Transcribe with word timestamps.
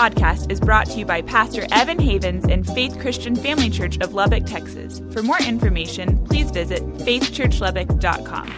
podcast 0.00 0.50
is 0.50 0.58
brought 0.58 0.86
to 0.86 0.98
you 0.98 1.04
by 1.04 1.20
Pastor 1.20 1.66
Evan 1.72 1.98
Havens 1.98 2.46
and 2.46 2.66
Faith 2.66 2.98
Christian 2.98 3.36
Family 3.36 3.68
Church 3.68 3.98
of 3.98 4.14
Lubbock, 4.14 4.46
Texas. 4.46 5.02
For 5.10 5.22
more 5.22 5.38
information, 5.42 6.24
please 6.24 6.50
visit 6.50 6.82
faithchurchlubbock.com. 7.00 8.50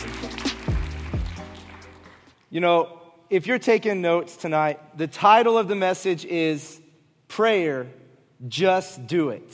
You 2.48 2.60
know, 2.60 3.00
if 3.28 3.48
you're 3.48 3.58
taking 3.58 4.00
notes 4.00 4.36
tonight, 4.36 4.96
the 4.96 5.08
title 5.08 5.58
of 5.58 5.66
the 5.66 5.74
message 5.74 6.24
is 6.24 6.80
Prayer, 7.26 7.88
Just 8.46 9.08
Do 9.08 9.30
It. 9.30 9.52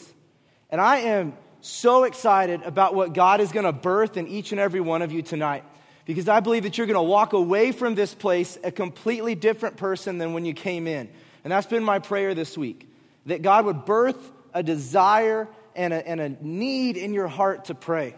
And 0.68 0.82
I 0.82 0.98
am 0.98 1.32
so 1.62 2.04
excited 2.04 2.60
about 2.64 2.94
what 2.94 3.14
God 3.14 3.40
is 3.40 3.50
going 3.50 3.64
to 3.64 3.72
birth 3.72 4.18
in 4.18 4.28
each 4.28 4.52
and 4.52 4.60
every 4.60 4.82
one 4.82 5.00
of 5.00 5.10
you 5.10 5.22
tonight 5.22 5.64
because 6.04 6.28
I 6.28 6.40
believe 6.40 6.64
that 6.64 6.76
you're 6.76 6.86
going 6.86 6.96
to 6.96 7.02
walk 7.02 7.32
away 7.32 7.72
from 7.72 7.94
this 7.94 8.14
place 8.14 8.58
a 8.62 8.70
completely 8.70 9.34
different 9.34 9.78
person 9.78 10.18
than 10.18 10.34
when 10.34 10.44
you 10.44 10.52
came 10.52 10.86
in. 10.86 11.08
And 11.48 11.52
that's 11.54 11.66
been 11.66 11.82
my 11.82 11.98
prayer 11.98 12.34
this 12.34 12.58
week 12.58 12.86
that 13.24 13.40
God 13.40 13.64
would 13.64 13.86
birth 13.86 14.18
a 14.52 14.62
desire 14.62 15.48
and 15.74 15.94
a, 15.94 16.06
and 16.06 16.20
a 16.20 16.28
need 16.44 16.98
in 16.98 17.14
your 17.14 17.26
heart 17.26 17.64
to 17.64 17.74
pray. 17.74 18.14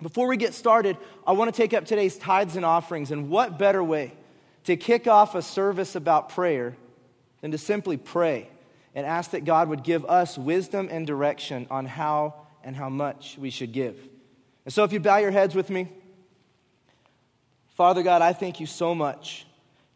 Before 0.00 0.28
we 0.28 0.36
get 0.36 0.54
started, 0.54 0.96
I 1.26 1.32
want 1.32 1.52
to 1.52 1.60
take 1.60 1.74
up 1.74 1.84
today's 1.84 2.16
tithes 2.16 2.54
and 2.54 2.64
offerings. 2.64 3.10
And 3.10 3.28
what 3.28 3.58
better 3.58 3.82
way 3.82 4.12
to 4.66 4.76
kick 4.76 5.08
off 5.08 5.34
a 5.34 5.42
service 5.42 5.96
about 5.96 6.28
prayer 6.28 6.76
than 7.40 7.50
to 7.50 7.58
simply 7.58 7.96
pray 7.96 8.48
and 8.94 9.04
ask 9.04 9.32
that 9.32 9.44
God 9.44 9.68
would 9.68 9.82
give 9.82 10.04
us 10.04 10.38
wisdom 10.38 10.88
and 10.92 11.08
direction 11.08 11.66
on 11.72 11.86
how 11.86 12.34
and 12.62 12.76
how 12.76 12.88
much 12.88 13.36
we 13.36 13.50
should 13.50 13.72
give? 13.72 13.98
And 14.64 14.72
so, 14.72 14.84
if 14.84 14.92
you 14.92 15.00
bow 15.00 15.16
your 15.16 15.32
heads 15.32 15.56
with 15.56 15.70
me, 15.70 15.88
Father 17.70 18.04
God, 18.04 18.22
I 18.22 18.32
thank 18.32 18.60
you 18.60 18.66
so 18.66 18.94
much 18.94 19.44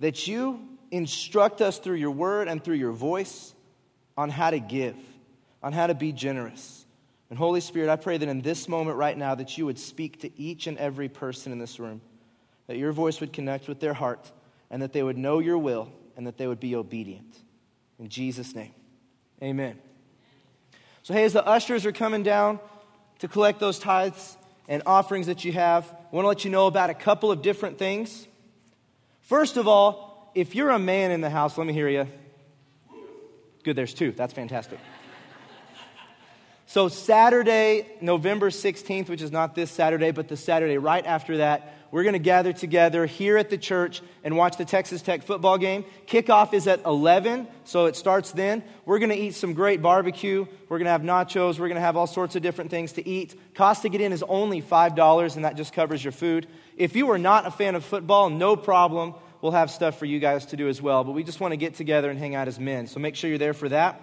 that 0.01 0.27
you 0.27 0.59
instruct 0.91 1.61
us 1.61 1.79
through 1.79 1.97
your 1.97 2.11
word 2.11 2.49
and 2.49 2.63
through 2.63 2.77
your 2.77 2.93
voice 2.93 3.55
on 4.17 4.31
how 4.31 4.51
to 4.51 4.59
give, 4.59 4.97
on 5.63 5.73
how 5.73 5.87
to 5.87 5.95
be 5.95 6.13
generous. 6.13 6.85
And 7.31 7.39
Holy 7.39 7.61
Spirit, 7.61 7.91
I 7.91 7.97
pray 7.97 8.17
that 8.17 8.29
in 8.29 8.41
this 8.41 8.69
moment 8.69 8.97
right 8.97 9.17
now 9.17 9.35
that 9.35 9.59
you 9.59 9.67
would 9.67 9.79
speak 9.79 10.21
to 10.23 10.41
each 10.41 10.67
and 10.67 10.79
every 10.79 11.09
person 11.09 11.53
in 11.53 11.59
this 11.59 11.79
room, 11.79 12.01
that 12.67 12.77
your 12.77 12.93
voice 12.93 13.21
would 13.21 13.33
connect 13.33 13.69
with 13.69 13.81
their 13.81 13.95
heart, 13.95 14.31
and 14.71 14.83
that 14.83 14.93
they 14.93 15.03
would 15.03 15.19
know 15.19 15.39
your 15.39 15.59
will, 15.59 15.93
and 16.17 16.27
that 16.27 16.37
they 16.37 16.47
would 16.47 16.61
be 16.61 16.75
obedient. 16.75 17.39
In 17.99 18.09
Jesus' 18.09 18.55
name, 18.55 18.73
amen. 19.43 19.79
So, 21.03 21.15
hey, 21.15 21.25
as 21.25 21.33
the 21.33 21.47
ushers 21.47 21.87
are 21.87 21.93
coming 21.93 22.23
down 22.23 22.61
to 23.21 23.29
collect 23.29 23.61
those 23.61 23.79
tithes 23.79 24.37
and 24.69 24.83
offerings 24.85 25.27
that 25.27 25.45
you 25.45 25.53
have, 25.53 25.85
I 25.91 26.17
want 26.17 26.25
to 26.25 26.29
let 26.29 26.45
you 26.45 26.51
know 26.51 26.67
about 26.67 26.91
a 26.91 26.95
couple 26.95 27.31
of 27.33 27.43
different 27.43 27.79
things. 27.79 28.27
First 29.23 29.57
of 29.57 29.67
all, 29.67 30.08
if 30.39 30.55
you're 30.55 30.71
a 30.71 30.79
man 30.79 31.11
in 31.11 31.21
the 31.21 31.31
house, 31.31 31.59
let 31.59 31.67
me 31.67 31.73
hear 31.73 31.89
you. 31.89 32.07
Good, 33.65 33.75
there's 33.75 33.93
two. 33.93 34.13
That's 34.13 34.33
fantastic. 34.33 34.79
So, 36.67 36.89
Saturday, 36.89 37.87
November 38.01 38.51
16th, 38.51 39.09
which 39.09 39.23
is 39.23 39.33
not 39.33 39.55
this 39.55 39.71
Saturday, 39.71 40.13
but 40.13 40.29
the 40.29 40.37
Saturday 40.37 40.79
right 40.79 41.05
after 41.05 41.39
that, 41.39 41.75
we're 41.91 42.03
going 42.03 42.13
to 42.13 42.19
gather 42.21 42.53
together 42.53 43.07
here 43.07 43.37
at 43.39 43.49
the 43.49 43.57
church 43.57 44.03
and 44.23 44.37
watch 44.37 44.59
the 44.59 44.65
Texas 44.65 45.01
Tech 45.01 45.23
football 45.23 45.59
game. 45.59 45.85
Kickoff 46.07 46.53
is 46.53 46.69
at 46.69 46.85
11, 46.85 47.49
so 47.65 47.87
it 47.87 47.97
starts 47.97 48.33
then. 48.33 48.63
We're 48.85 48.99
going 48.99 49.09
to 49.09 49.17
eat 49.17 49.35
some 49.35 49.55
great 49.55 49.81
barbecue. 49.81 50.47
We're 50.69 50.79
going 50.79 50.85
to 50.85 50.93
have 50.93 51.01
nachos. 51.01 51.59
We're 51.59 51.69
going 51.69 51.77
to 51.77 51.81
have 51.81 51.97
all 51.97 52.07
sorts 52.07 52.37
of 52.37 52.43
different 52.43 52.71
things 52.71 52.93
to 52.93 53.09
eat. 53.09 53.41
Cost 53.55 53.83
to 53.83 53.89
get 53.89 54.03
in 54.03 54.13
is 54.13 54.23
only 54.29 54.61
$5, 54.61 55.37
and 55.37 55.45
that 55.47 55.57
just 55.57 55.73
covers 55.73 56.05
your 56.05 56.13
food. 56.13 56.47
If 56.77 56.95
you 56.95 57.11
are 57.11 57.19
not 57.19 57.47
a 57.47 57.51
fan 57.51 57.75
of 57.75 57.85
football, 57.85 58.29
no 58.29 58.55
problem. 58.55 59.15
We'll 59.41 59.53
have 59.53 59.71
stuff 59.71 59.99
for 59.99 60.05
you 60.05 60.19
guys 60.19 60.47
to 60.47 60.57
do 60.57 60.69
as 60.69 60.83
well, 60.83 61.05
but 61.05 61.13
we 61.13 61.23
just 61.23 61.39
want 61.39 61.53
to 61.53 61.57
get 61.57 61.75
together 61.75 62.11
and 62.11 62.19
hang 62.19 62.35
out 62.35 62.49
as 62.49 62.59
men. 62.59 62.89
So 62.89 62.99
make 62.99 63.15
sure 63.15 63.31
you're 63.31 63.39
there 63.39 63.55
for 63.55 63.69
that. 63.69 64.03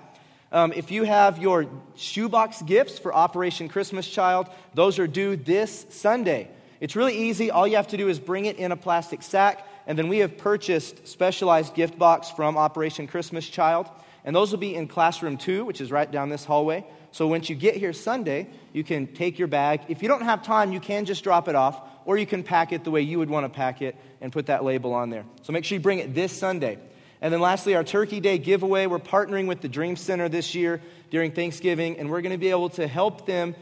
Um, 0.52 0.72
if 0.74 0.92
you 0.92 1.04
have 1.04 1.40
your 1.40 1.66
shoebox 1.96 2.62
gifts 2.62 2.98
for 2.98 3.14
Operation 3.14 3.68
Christmas 3.68 4.08
Child, 4.08 4.48
those 4.74 4.98
are 4.98 5.08
due 5.08 5.36
this 5.36 5.86
Sunday. 5.90 6.48
It's 6.80 6.96
really 6.96 7.18
easy. 7.18 7.52
All 7.52 7.68
you 7.68 7.76
have 7.76 7.90
to 7.90 7.98
do 7.98 8.08
is 8.08 8.20
bring 8.20 8.46
it 8.46 8.58
in 8.58 8.72
a 8.72 8.78
plastic 8.78 9.22
sack, 9.22 9.68
and 9.88 9.98
then 9.98 10.08
we 10.08 10.20
have 10.20 10.38
purchased 10.38 11.06
specialized 11.06 11.74
gift 11.74 12.00
box 12.00 12.30
from 12.30 12.58
Operation 12.58 13.06
Christmas 13.08 13.46
Child, 13.48 13.90
and 14.24 14.34
those 14.34 14.52
will 14.52 14.60
be 14.60 14.76
in 14.76 14.88
classroom 14.88 15.38
two, 15.38 15.66
which 15.66 15.82
is 15.82 15.92
right 15.92 16.10
down 16.10 16.30
this 16.30 16.46
hallway. 16.46 16.86
So 17.12 17.28
once 17.28 17.50
you 17.50 17.56
get 17.56 17.76
here 17.76 17.94
Sunday, 17.94 18.48
you 18.72 18.84
can 18.84 19.08
take 19.08 19.38
your 19.40 19.48
bag. 19.48 19.82
If 19.90 20.02
you 20.02 20.08
don't 20.08 20.24
have 20.24 20.44
time, 20.44 20.72
you 20.72 20.80
can 20.80 21.06
just 21.06 21.24
drop 21.24 21.48
it 21.48 21.56
off, 21.56 21.82
or 22.06 22.18
you 22.18 22.26
can 22.26 22.44
pack 22.44 22.72
it 22.72 22.84
the 22.84 22.92
way 22.92 23.02
you 23.02 23.20
would 23.20 23.30
want 23.30 23.46
to 23.46 23.50
pack 23.50 23.82
it 23.82 23.96
and 24.22 24.32
put 24.32 24.48
that 24.48 24.64
label 24.64 24.94
on 24.94 25.10
there. 25.10 25.26
So 25.42 25.54
make 25.54 25.66
sure 25.66 25.76
you 25.78 25.82
bring 25.82 26.00
it 26.00 26.16
this 26.16 26.32
Sunday. 26.32 26.78
And 27.22 27.34
then 27.34 27.42
lastly, 27.42 27.76
our 27.76 27.84
Turkey 27.84 28.20
Day 28.20 28.38
giveaway. 28.38 28.86
We're 28.86 29.00
partnering 29.00 29.48
with 29.48 29.62
the 29.62 29.70
Dream 29.70 29.96
Center 29.96 30.30
this 30.30 30.54
year 30.54 30.82
during 31.10 31.32
Thanksgiving, 31.32 31.98
and 31.98 32.10
we're 32.10 32.22
going 32.22 32.34
to 32.34 32.38
be 32.38 32.50
able 32.50 32.70
to 32.70 32.88
help 32.88 33.26
them 33.26 33.56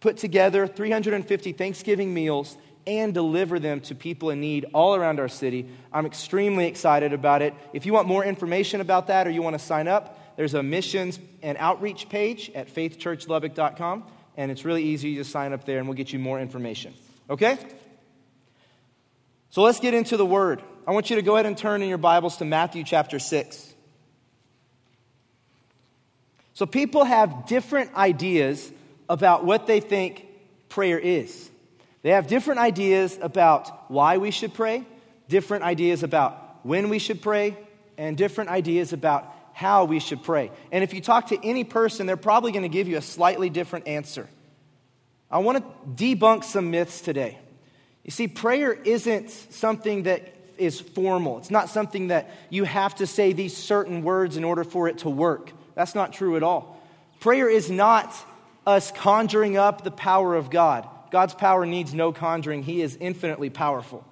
put 0.00 0.16
together 0.16 0.66
350 0.66 1.52
Thanksgiving 1.52 2.14
meals 2.14 2.56
and 2.86 3.12
deliver 3.12 3.58
them 3.58 3.80
to 3.80 3.94
people 3.94 4.30
in 4.30 4.40
need 4.40 4.66
all 4.72 4.94
around 4.94 5.20
our 5.20 5.28
city. 5.28 5.68
I'm 5.92 6.06
extremely 6.06 6.66
excited 6.66 7.12
about 7.12 7.42
it. 7.42 7.54
If 7.72 7.86
you 7.86 7.92
want 7.92 8.08
more 8.08 8.24
information 8.24 8.80
about 8.80 9.08
that 9.08 9.26
or 9.26 9.30
you 9.30 9.42
want 9.42 9.54
to 9.54 9.64
sign 9.64 9.88
up, 9.88 10.36
there's 10.36 10.54
a 10.54 10.62
missions 10.62 11.18
and 11.42 11.58
outreach 11.58 12.08
page 12.08 12.50
at 12.54 12.72
faithchurchlubbock.com, 12.72 14.04
and 14.36 14.50
it's 14.50 14.64
really 14.64 14.84
easy. 14.84 15.16
to 15.16 15.24
sign 15.24 15.52
up 15.52 15.64
there 15.64 15.78
and 15.78 15.86
we'll 15.86 15.96
get 15.96 16.12
you 16.12 16.18
more 16.18 16.40
information. 16.40 16.94
Okay? 17.28 17.58
So 19.50 19.62
let's 19.62 19.80
get 19.80 19.94
into 19.94 20.16
the 20.16 20.24
word. 20.24 20.62
I 20.86 20.92
want 20.92 21.10
you 21.10 21.16
to 21.16 21.22
go 21.22 21.34
ahead 21.34 21.44
and 21.44 21.58
turn 21.58 21.82
in 21.82 21.88
your 21.88 21.98
Bibles 21.98 22.36
to 22.36 22.44
Matthew 22.44 22.84
chapter 22.84 23.18
6. 23.18 23.74
So, 26.54 26.66
people 26.66 27.04
have 27.04 27.46
different 27.46 27.94
ideas 27.94 28.70
about 29.08 29.44
what 29.44 29.66
they 29.66 29.80
think 29.80 30.26
prayer 30.68 30.98
is. 30.98 31.50
They 32.02 32.10
have 32.10 32.28
different 32.28 32.60
ideas 32.60 33.18
about 33.20 33.90
why 33.90 34.18
we 34.18 34.30
should 34.30 34.54
pray, 34.54 34.84
different 35.28 35.64
ideas 35.64 36.02
about 36.02 36.64
when 36.64 36.88
we 36.88 36.98
should 36.98 37.20
pray, 37.20 37.56
and 37.98 38.16
different 38.16 38.50
ideas 38.50 38.92
about 38.92 39.34
how 39.52 39.84
we 39.84 39.98
should 40.00 40.22
pray. 40.22 40.50
And 40.70 40.84
if 40.84 40.94
you 40.94 41.00
talk 41.00 41.28
to 41.28 41.44
any 41.44 41.64
person, 41.64 42.06
they're 42.06 42.16
probably 42.16 42.52
going 42.52 42.62
to 42.62 42.68
give 42.68 42.86
you 42.86 42.98
a 42.98 43.02
slightly 43.02 43.50
different 43.50 43.88
answer. 43.88 44.28
I 45.30 45.38
want 45.38 45.58
to 45.58 46.04
debunk 46.04 46.44
some 46.44 46.70
myths 46.70 47.00
today. 47.00 47.38
You 48.10 48.12
see, 48.12 48.26
prayer 48.26 48.72
isn't 48.72 49.30
something 49.30 50.02
that 50.02 50.34
is 50.58 50.80
formal. 50.80 51.38
It's 51.38 51.48
not 51.52 51.68
something 51.68 52.08
that 52.08 52.28
you 52.50 52.64
have 52.64 52.96
to 52.96 53.06
say 53.06 53.32
these 53.32 53.56
certain 53.56 54.02
words 54.02 54.36
in 54.36 54.42
order 54.42 54.64
for 54.64 54.88
it 54.88 54.98
to 54.98 55.08
work. 55.08 55.52
That's 55.76 55.94
not 55.94 56.12
true 56.12 56.34
at 56.34 56.42
all. 56.42 56.82
Prayer 57.20 57.48
is 57.48 57.70
not 57.70 58.12
us 58.66 58.90
conjuring 58.90 59.56
up 59.56 59.84
the 59.84 59.92
power 59.92 60.34
of 60.34 60.50
God. 60.50 60.88
God's 61.12 61.34
power 61.34 61.64
needs 61.64 61.94
no 61.94 62.10
conjuring, 62.10 62.64
He 62.64 62.82
is 62.82 62.96
infinitely 62.96 63.48
powerful. 63.48 64.04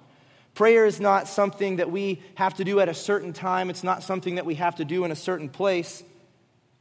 Prayer 0.55 0.85
is 0.85 1.01
not 1.01 1.27
something 1.27 1.75
that 1.75 1.91
we 1.91 2.21
have 2.35 2.53
to 2.53 2.63
do 2.63 2.79
at 2.79 2.87
a 2.87 2.93
certain 2.93 3.33
time, 3.33 3.69
it's 3.69 3.83
not 3.83 4.01
something 4.01 4.35
that 4.35 4.45
we 4.45 4.55
have 4.55 4.77
to 4.77 4.85
do 4.85 5.03
in 5.03 5.11
a 5.11 5.15
certain 5.17 5.49
place. 5.49 6.03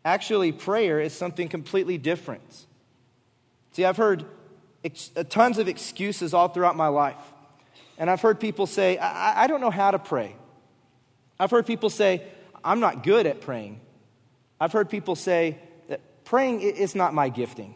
Actually, 0.04 0.52
prayer 0.52 1.00
is 1.00 1.12
something 1.14 1.48
completely 1.48 1.98
different. 1.98 2.66
See, 3.72 3.84
I've 3.84 3.96
heard 3.96 4.24
ex- 4.84 5.10
uh, 5.16 5.24
tons 5.24 5.58
of 5.58 5.68
excuses 5.68 6.34
all 6.34 6.48
throughout 6.48 6.76
my 6.76 6.88
life. 6.88 7.20
And 7.98 8.08
I've 8.08 8.20
heard 8.20 8.40
people 8.40 8.66
say, 8.66 8.98
I-, 8.98 9.44
I 9.44 9.46
don't 9.46 9.60
know 9.60 9.70
how 9.70 9.90
to 9.90 9.98
pray. 9.98 10.36
I've 11.38 11.50
heard 11.50 11.66
people 11.66 11.90
say, 11.90 12.22
I'm 12.64 12.80
not 12.80 13.02
good 13.02 13.26
at 13.26 13.40
praying. 13.40 13.80
I've 14.60 14.72
heard 14.72 14.90
people 14.90 15.14
say 15.14 15.58
that 15.88 16.24
praying 16.24 16.60
is 16.62 16.94
not 16.94 17.14
my 17.14 17.28
gifting. 17.28 17.74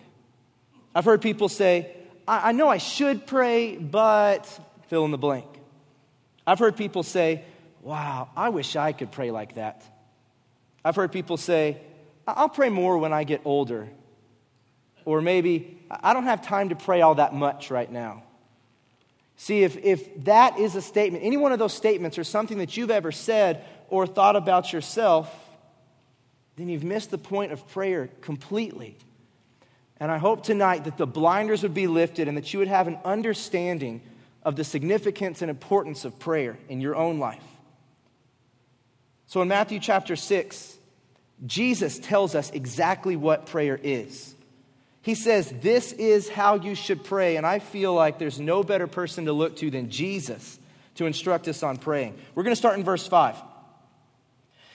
I've 0.95 1.05
heard 1.05 1.23
people 1.23 1.49
say, 1.49 1.93
I, 2.27 2.51
I 2.51 2.53
know 2.53 2.69
I 2.69 2.79
should 2.79 3.27
pray, 3.27 3.77
but 3.77 4.47
fill 4.89 5.05
in 5.05 5.11
the 5.11 5.19
blank. 5.19 5.47
I've 6.47 6.59
heard 6.59 6.77
people 6.77 7.03
say, 7.03 7.45
Wow, 7.83 8.29
I 8.37 8.51
wish 8.51 8.77
I 8.77 8.93
could 8.93 9.11
pray 9.11 9.33
like 9.33 9.57
that. 9.57 9.83
I've 10.85 10.95
heard 10.95 11.11
people 11.11 11.37
say, 11.37 11.79
I'll 12.27 12.49
pray 12.49 12.69
more 12.69 12.97
when 12.99 13.13
I 13.13 13.25
get 13.25 13.41
older. 13.45 13.89
Or 15.05 15.21
maybe, 15.21 15.79
I 15.91 16.15
don't 16.15 16.25
have 16.25 16.43
time 16.43 16.69
to 16.71 16.77
pray 16.77 17.01
all 17.01 17.17
that 17.17 17.35
much 17.35 17.71
right 17.71 17.91
now. 17.91 18.23
See, 19.37 19.65
if, 19.65 19.77
if 19.79 20.25
that 20.25 20.59
is 20.59 20.77
a 20.77 20.83
statement, 20.83 21.25
any 21.25 21.37
one 21.37 21.53
of 21.53 21.59
those 21.59 21.75
statements 21.75 22.19
or 22.19 22.25
something 22.25 22.59
that 22.59 22.77
you've 22.77 22.91
ever 22.91 23.11
said 23.11 23.65
or 23.89 24.07
thought 24.07 24.37
about 24.37 24.73
yourself, 24.73 25.29
then 26.57 26.69
you've 26.69 26.85
missed 26.85 27.11
the 27.11 27.19
point 27.19 27.53
of 27.53 27.67
prayer 27.69 28.09
completely. 28.21 28.97
And 29.99 30.11
I 30.11 30.19
hope 30.19 30.45
tonight 30.45 30.85
that 30.85 30.97
the 30.97 31.07
blinders 31.07 31.63
would 31.63 31.75
be 31.75 31.87
lifted 31.87 32.29
and 32.29 32.37
that 32.37 32.53
you 32.53 32.59
would 32.59 32.69
have 32.69 32.89
an 32.89 32.99
understanding 33.05 34.01
of 34.43 34.57
the 34.57 34.65
significance 34.65 35.43
and 35.43 35.51
importance 35.51 36.05
of 36.05 36.19
prayer 36.19 36.59
in 36.69 36.81
your 36.81 36.97
own 36.97 37.19
life. 37.19 37.43
So 39.27 39.41
in 39.43 39.49
Matthew 39.49 39.79
chapter 39.79 40.15
6, 40.17 40.77
Jesus 41.47 41.99
tells 41.99 42.35
us 42.35 42.51
exactly 42.51 43.17
what 43.17 43.47
prayer 43.47 43.79
is. 43.83 44.35
He 45.03 45.15
says, 45.15 45.53
This 45.61 45.93
is 45.93 46.29
how 46.29 46.55
you 46.55 46.75
should 46.75 47.05
pray. 47.05 47.37
And 47.37 47.45
I 47.45 47.59
feel 47.59 47.93
like 47.93 48.19
there's 48.19 48.41
no 48.41 48.63
better 48.63 48.87
person 48.87 49.27
to 49.27 49.33
look 49.33 49.57
to 49.57 49.71
than 49.71 49.91
Jesus 49.91 50.59
to 50.95 51.07
instruct 51.07 51.49
us 51.49 51.63
on 51.63 51.77
praying. 51.77 52.19
We're 52.35 52.45
going 52.45 52.53
to 52.53 52.59
start 52.59 52.79
in 52.79 52.85
verse 52.85 53.07
5. 53.07 53.37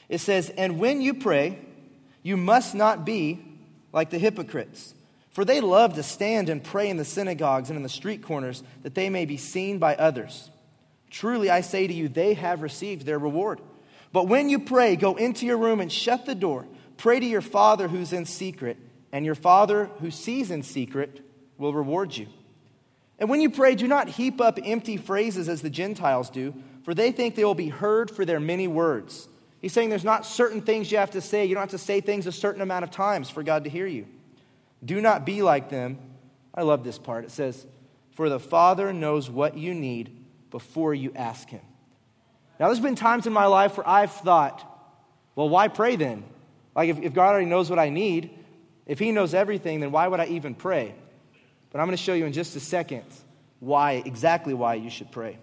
It 0.09 0.19
says, 0.19 0.50
And 0.50 0.79
when 0.79 1.01
you 1.01 1.13
pray, 1.13 1.59
you 2.24 2.38
must 2.38 2.75
not 2.75 3.06
be 3.06 3.44
like 3.94 4.09
the 4.09 4.19
hypocrites, 4.19 4.94
for 5.31 5.45
they 5.45 5.62
love 5.62 5.95
to 5.95 6.03
stand 6.03 6.50
and 6.50 6.63
pray 6.63 6.89
in 6.89 6.97
the 6.97 7.06
synagogues 7.06 7.69
and 7.69 7.77
in 7.77 7.83
the 7.83 7.89
street 7.89 8.21
corners, 8.24 8.63
that 8.83 8.95
they 8.95 9.09
may 9.09 9.25
be 9.25 9.38
seen 9.38 9.77
by 9.77 9.95
others. 9.95 10.50
Truly, 11.09 11.50
I 11.50 11.62
say 11.62 11.88
to 11.88 11.94
you, 11.94 12.09
they 12.09 12.33
have 12.33 12.62
received 12.62 13.06
their 13.06 13.19
reward. 13.19 13.62
But 14.12 14.27
when 14.27 14.50
you 14.50 14.59
pray, 14.59 14.95
go 14.95 15.15
into 15.15 15.45
your 15.45 15.57
room 15.57 15.79
and 15.79 15.91
shut 15.91 16.25
the 16.25 16.35
door. 16.35 16.65
Pray 16.97 17.19
to 17.19 17.25
your 17.25 17.41
Father 17.41 17.88
who's 17.88 18.13
in 18.13 18.25
secret, 18.25 18.77
and 19.17 19.25
your 19.25 19.33
Father 19.33 19.89
who 19.99 20.11
sees 20.11 20.51
in 20.51 20.61
secret 20.61 21.21
will 21.57 21.73
reward 21.73 22.15
you. 22.15 22.27
And 23.17 23.31
when 23.31 23.41
you 23.41 23.49
pray, 23.49 23.73
do 23.73 23.87
not 23.87 24.09
heap 24.09 24.39
up 24.39 24.59
empty 24.63 24.95
phrases 24.95 25.49
as 25.49 25.63
the 25.63 25.71
Gentiles 25.71 26.29
do, 26.29 26.53
for 26.83 26.93
they 26.93 27.11
think 27.11 27.33
they 27.33 27.43
will 27.43 27.55
be 27.55 27.69
heard 27.69 28.11
for 28.11 28.25
their 28.25 28.39
many 28.39 28.67
words. 28.67 29.27
He's 29.59 29.73
saying 29.73 29.89
there's 29.89 30.03
not 30.03 30.23
certain 30.23 30.61
things 30.61 30.91
you 30.91 30.99
have 30.99 31.09
to 31.11 31.21
say. 31.21 31.45
You 31.45 31.55
don't 31.55 31.63
have 31.63 31.71
to 31.71 31.79
say 31.79 31.99
things 31.99 32.27
a 32.27 32.31
certain 32.31 32.61
amount 32.61 32.83
of 32.83 32.91
times 32.91 33.27
for 33.27 33.41
God 33.41 33.63
to 33.63 33.71
hear 33.71 33.87
you. 33.87 34.05
Do 34.85 35.01
not 35.01 35.25
be 35.25 35.41
like 35.41 35.71
them. 35.71 35.97
I 36.53 36.61
love 36.61 36.83
this 36.83 36.99
part. 36.99 37.25
It 37.25 37.31
says, 37.31 37.65
For 38.11 38.29
the 38.29 38.39
Father 38.39 38.93
knows 38.93 39.31
what 39.31 39.57
you 39.57 39.73
need 39.73 40.15
before 40.51 40.93
you 40.93 41.11
ask 41.15 41.49
Him. 41.49 41.61
Now, 42.59 42.67
there's 42.67 42.79
been 42.79 42.93
times 42.93 43.25
in 43.25 43.33
my 43.33 43.47
life 43.47 43.77
where 43.77 43.89
I've 43.89 44.11
thought, 44.11 44.63
well, 45.33 45.49
why 45.49 45.69
pray 45.69 45.95
then? 45.95 46.23
Like, 46.75 46.89
if, 46.89 46.99
if 46.99 47.15
God 47.15 47.31
already 47.31 47.47
knows 47.47 47.67
what 47.67 47.79
I 47.79 47.89
need, 47.89 48.37
if 48.88 48.98
He 48.98 49.12
knows 49.12 49.36
everything, 49.36 49.81
then 49.81 49.92
why 49.92 50.07
would 50.07 50.19
I 50.19 50.25
even 50.25 50.56
pray? 50.56 50.95
But 51.72 51.80
I'm 51.80 51.86
going 51.86 51.98
to 51.98 52.04
show 52.04 52.13
you 52.13 52.25
in 52.25 52.34
just 52.34 52.56
a 52.56 52.60
second 52.60 53.04
why, 53.60 54.04
exactly 54.06 54.54
why 54.54 54.75
you 54.75 54.89
should 54.89 55.12
pray. 55.12 55.38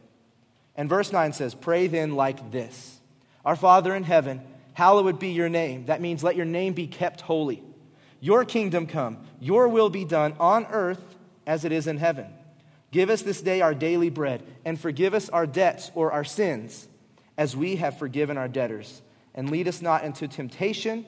And 0.77 0.89
verse 0.89 1.13
9 1.13 1.33
says, 1.33 1.55
Pray 1.55 1.87
then 1.87 2.17
like 2.17 2.51
this 2.51 2.99
Our 3.45 3.57
Father 3.57 3.95
in 3.95 4.03
heaven, 4.03 4.41
hallowed 4.73 5.19
be 5.19 5.29
your 5.29 5.49
name. 5.49 5.87
That 5.87 6.01
means 6.01 6.25
let 6.25 6.37
your 6.37 6.47
name 6.47 6.73
be 6.73 6.87
kept 6.87 7.21
holy. 7.21 7.63
Your 8.21 8.45
kingdom 8.45 8.87
come, 8.87 9.19
your 9.39 9.69
will 9.69 9.91
be 9.91 10.05
done 10.05 10.35
on 10.41 10.67
earth 10.71 11.15
as 11.47 11.65
it 11.65 11.73
is 11.73 11.87
in 11.87 11.99
heaven. 11.99 12.27
Give 12.91 13.11
us 13.11 13.23
this 13.23 13.43
day 13.43 13.61
our 13.61 13.75
daily 13.75 14.09
bread, 14.09 14.43
and 14.65 14.81
forgive 14.81 15.15
us 15.15 15.29
our 15.29 15.47
debts 15.47 15.91
or 15.95 16.13
our 16.13 16.25
sins, 16.25 16.89
as 17.37 17.57
we 17.57 17.77
have 17.77 17.99
forgiven 17.99 18.39
our 18.39 18.49
debtors. 18.49 19.03
And 19.35 19.51
lead 19.51 19.69
us 19.69 19.83
not 19.83 20.05
into 20.05 20.29
temptation, 20.29 21.05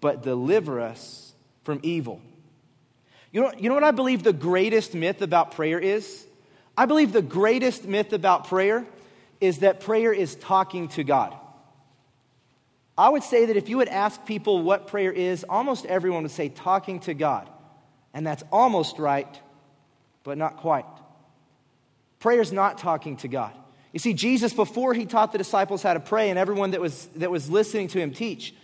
but 0.00 0.22
deliver 0.22 0.80
us 0.80 1.29
from 1.62 1.80
evil. 1.82 2.20
You 3.32 3.42
know, 3.42 3.52
you 3.58 3.68
know 3.68 3.74
what 3.74 3.84
I 3.84 3.92
believe 3.92 4.22
the 4.22 4.32
greatest 4.32 4.94
myth 4.94 5.22
about 5.22 5.52
prayer 5.52 5.78
is? 5.78 6.26
I 6.76 6.86
believe 6.86 7.12
the 7.12 7.22
greatest 7.22 7.84
myth 7.84 8.12
about 8.12 8.48
prayer 8.48 8.86
is 9.40 9.58
that 9.58 9.80
prayer 9.80 10.12
is 10.12 10.34
talking 10.34 10.88
to 10.88 11.04
God. 11.04 11.36
I 12.98 13.08
would 13.08 13.22
say 13.22 13.46
that 13.46 13.56
if 13.56 13.68
you 13.68 13.78
would 13.78 13.88
ask 13.88 14.24
people 14.26 14.62
what 14.62 14.86
prayer 14.86 15.12
is, 15.12 15.44
almost 15.44 15.86
everyone 15.86 16.22
would 16.22 16.32
say 16.32 16.48
talking 16.48 17.00
to 17.00 17.14
God. 17.14 17.48
And 18.12 18.26
that's 18.26 18.42
almost 18.52 18.98
right, 18.98 19.40
but 20.24 20.36
not 20.36 20.58
quite. 20.58 20.84
Prayer 22.18 22.40
is 22.40 22.52
not 22.52 22.78
talking 22.78 23.16
to 23.18 23.28
God. 23.28 23.52
You 23.92 23.98
see, 23.98 24.12
Jesus, 24.12 24.52
before 24.52 24.94
he 24.94 25.06
taught 25.06 25.32
the 25.32 25.38
disciples 25.38 25.82
how 25.82 25.94
to 25.94 26.00
pray 26.00 26.30
and 26.30 26.38
everyone 26.38 26.72
that 26.72 26.80
was, 26.80 27.06
that 27.16 27.30
was 27.30 27.48
listening 27.48 27.88
to 27.88 27.98
him 27.98 28.12
teach, 28.12 28.54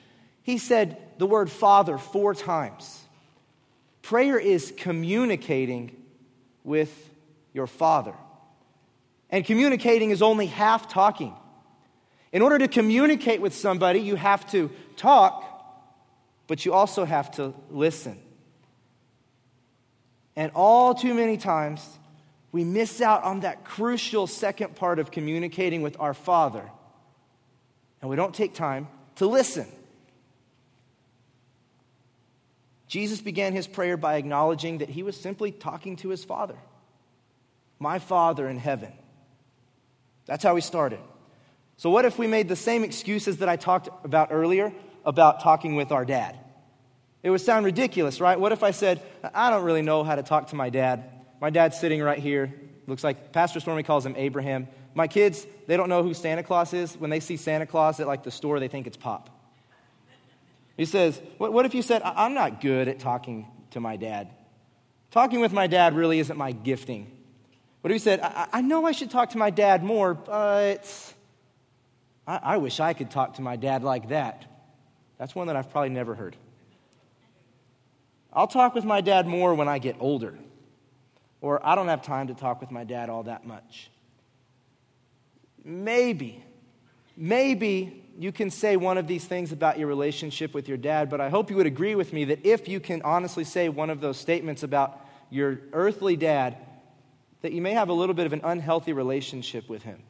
he 0.47 0.59
said 0.59 0.97
the 1.19 1.27
word 1.27 1.51
Father 1.51 1.99
four 1.99 2.33
times. 2.33 3.03
Prayer 4.01 4.39
is 4.39 4.73
communicating 4.77 5.91
with 6.63 7.11
your 7.53 7.67
Father. 7.67 8.15
And 9.29 9.45
communicating 9.45 10.11
is 10.11 10.23
only 10.23 10.47
half 10.47 10.87
talking. 10.87 11.35
In 12.33 12.43
order 12.43 12.59
to 12.59 12.69
communicate 12.69 13.41
with 13.41 13.57
somebody, 13.57 13.99
you 13.99 14.15
have 14.15 14.49
to 14.53 14.71
talk, 14.95 15.43
but 16.47 16.65
you 16.65 16.73
also 16.73 17.05
have 17.05 17.33
to 17.33 17.53
listen. 17.69 18.17
And 20.37 20.53
all 20.55 20.95
too 20.95 21.13
many 21.13 21.39
times, 21.39 21.85
we 22.53 22.63
miss 22.63 23.01
out 23.01 23.25
on 23.25 23.41
that 23.41 23.65
crucial 23.65 24.29
second 24.29 24.77
part 24.77 25.01
of 25.01 25.11
communicating 25.11 25.83
with 25.83 25.97
our 25.99 26.15
Father. 26.15 26.71
And 28.01 28.09
we 28.09 28.15
don't 28.15 28.33
take 28.33 28.55
time 28.55 28.87
to 29.17 29.27
listen. 29.27 29.67
Jesus 32.87 33.21
began 33.21 33.53
his 33.53 33.67
prayer 33.67 33.97
by 33.97 34.17
acknowledging 34.17 34.79
that 34.79 34.89
he 34.89 35.03
was 35.03 35.17
simply 35.17 35.51
talking 35.51 35.97
to 35.97 36.09
his 36.09 36.25
Father. 36.25 36.57
My 37.79 37.99
Father 37.99 38.49
in 38.49 38.59
heaven. 38.59 38.93
That's 40.27 40.45
how 40.45 40.55
he 40.55 40.61
started. 40.61 41.01
So, 41.77 41.91
what 41.91 42.05
if 42.05 42.19
we 42.19 42.27
made 42.27 42.49
the 42.49 42.57
same 42.57 42.85
excuses 42.85 43.39
that 43.39 43.49
I 43.49 43.57
talked 43.57 43.89
about 44.05 44.29
earlier 44.31 44.73
about 45.05 45.41
talking 45.41 45.77
with 45.77 45.93
our 45.93 46.05
dad? 46.05 46.39
It 47.23 47.31
would 47.31 47.41
sound 47.41 47.67
ridiculous, 47.67 48.21
right? 48.21 48.39
What 48.39 48.53
if 48.53 48.63
I 48.63 48.71
said, 48.71 49.03
I 49.35 49.51
don't 49.51 49.65
really 49.65 49.83
know 49.83 50.05
how 50.05 50.15
to 50.15 50.23
talk 50.23 50.49
to 50.49 50.57
my 50.57 50.71
dad? 50.71 51.05
My 51.41 51.51
dad's 51.51 51.79
sitting 51.79 52.01
right 52.01 52.19
here. 52.19 52.55
Looks 52.87 53.03
like 53.03 53.33
Pastor 53.33 53.61
Stormy 53.61 53.83
calls 53.83 54.07
him 54.07 54.15
Abraham. 54.17 54.69
My 54.95 55.09
kids, 55.09 55.47
they 55.67 55.77
don't 55.77 55.89
know 55.89 56.03
who 56.03 56.15
Santa 56.15 56.43
Claus 56.43 56.73
is. 56.73 56.95
When 56.95 57.11
they 57.11 57.21
see 57.21 57.37
Santa 57.37 57.67
Claus 57.67 58.01
at 58.01 58.07
like 58.07 58.23
the 58.23 58.31
store, 58.31 58.61
they 58.61 58.69
think 58.69 58.87
it's 58.87 58.97
Pop. 58.97 59.36
He 60.77 60.85
says, 60.85 61.21
What, 61.39 61.53
what 61.53 61.67
if 61.67 61.75
you 61.75 61.83
said, 61.83 62.03
I'm 62.05 62.35
not 62.35 62.61
good 62.61 62.89
at 62.89 62.99
talking 62.99 63.47
to 63.71 63.81
my 63.81 63.97
dad? 63.97 64.31
Talking 65.11 65.41
with 65.41 65.53
my 65.53 65.67
dad 65.67 65.95
really 65.95 66.19
isn't 66.19 66.37
my 66.37 66.53
gifting. 66.53 67.11
What 67.81 67.91
if 67.91 67.95
you 67.95 68.01
said, 68.01 68.21
I, 68.21 68.49
I 68.53 68.61
know 68.61 68.87
I 68.87 68.93
should 68.93 69.11
talk 69.11 69.31
to 69.31 69.39
my 69.39 69.51
dad 69.51 69.83
more, 69.83 70.13
but 70.13 71.15
I, 72.27 72.41
I 72.43 72.57
wish 72.59 72.81
I 72.81 72.93
could 72.93 73.11
talk 73.11 73.35
to 73.35 73.43
my 73.43 73.57
dad 73.57 73.83
like 73.83 74.09
that? 74.09 74.45
That's 75.19 75.35
one 75.35 75.47
that 75.47 75.57
I've 75.57 75.71
probably 75.71 75.91
never 75.91 76.15
heard. 76.15 76.37
I'll 78.33 78.47
talk 78.47 78.75
with 78.75 78.85
my 78.85 79.01
dad 79.01 79.27
more 79.27 79.55
when 79.55 79.69
I 79.69 79.79
get 79.79 79.97
older. 79.99 80.37
Or 81.41 81.65
I 81.67 81.75
don't 81.75 81.89
have 81.89 82.03
time 82.03 82.27
to 82.27 82.35
talk 82.35 82.61
with 82.61 82.71
my 82.71 82.85
dad 82.85 83.09
all 83.09 83.23
that 83.23 83.47
much. 83.47 83.91
Maybe, 85.65 86.45
maybe 87.17 88.05
you 88.19 88.33
can 88.33 88.51
say 88.51 88.77
one 88.77 88.99
of 88.99 89.07
these 89.07 89.25
things 89.25 89.53
about 89.53 89.79
your 89.79 89.89
relationship 89.89 90.55
with 90.55 90.69
your 90.69 90.79
dad, 90.79 91.11
but 91.11 91.21
I 91.21 91.29
hope 91.29 91.51
you 91.51 91.57
would 91.57 91.67
agree 91.67 91.95
with 91.95 92.13
me 92.13 92.25
that 92.27 92.45
if 92.47 92.69
you 92.69 92.81
can 92.81 93.03
honestly 93.03 93.45
say 93.45 93.69
one 93.69 93.91
of 93.91 94.01
those 94.01 94.17
statements 94.17 94.63
about 94.63 95.01
your 95.31 95.61
earthly 95.73 96.17
dad, 96.17 96.57
that 97.43 97.53
you 97.53 97.61
may 97.61 97.73
have 97.73 97.89
a 97.89 97.93
little 97.93 98.15
bit 98.15 98.27
of 98.27 98.33
an 98.33 98.41
unhealthy 98.45 98.93
relationship 98.93 99.69
with 99.69 99.83
him. 99.83 100.03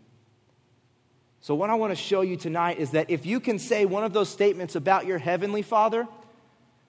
So, 1.40 1.54
what 1.54 1.70
I 1.70 1.74
want 1.74 1.92
to 1.92 1.96
show 1.96 2.22
you 2.22 2.36
tonight 2.36 2.78
is 2.78 2.92
that 2.92 3.10
if 3.10 3.26
you 3.26 3.40
can 3.40 3.58
say 3.58 3.84
one 3.84 4.04
of 4.04 4.12
those 4.12 4.28
statements 4.28 4.74
about 4.74 5.06
your 5.06 5.18
heavenly 5.18 5.62
father, 5.62 6.08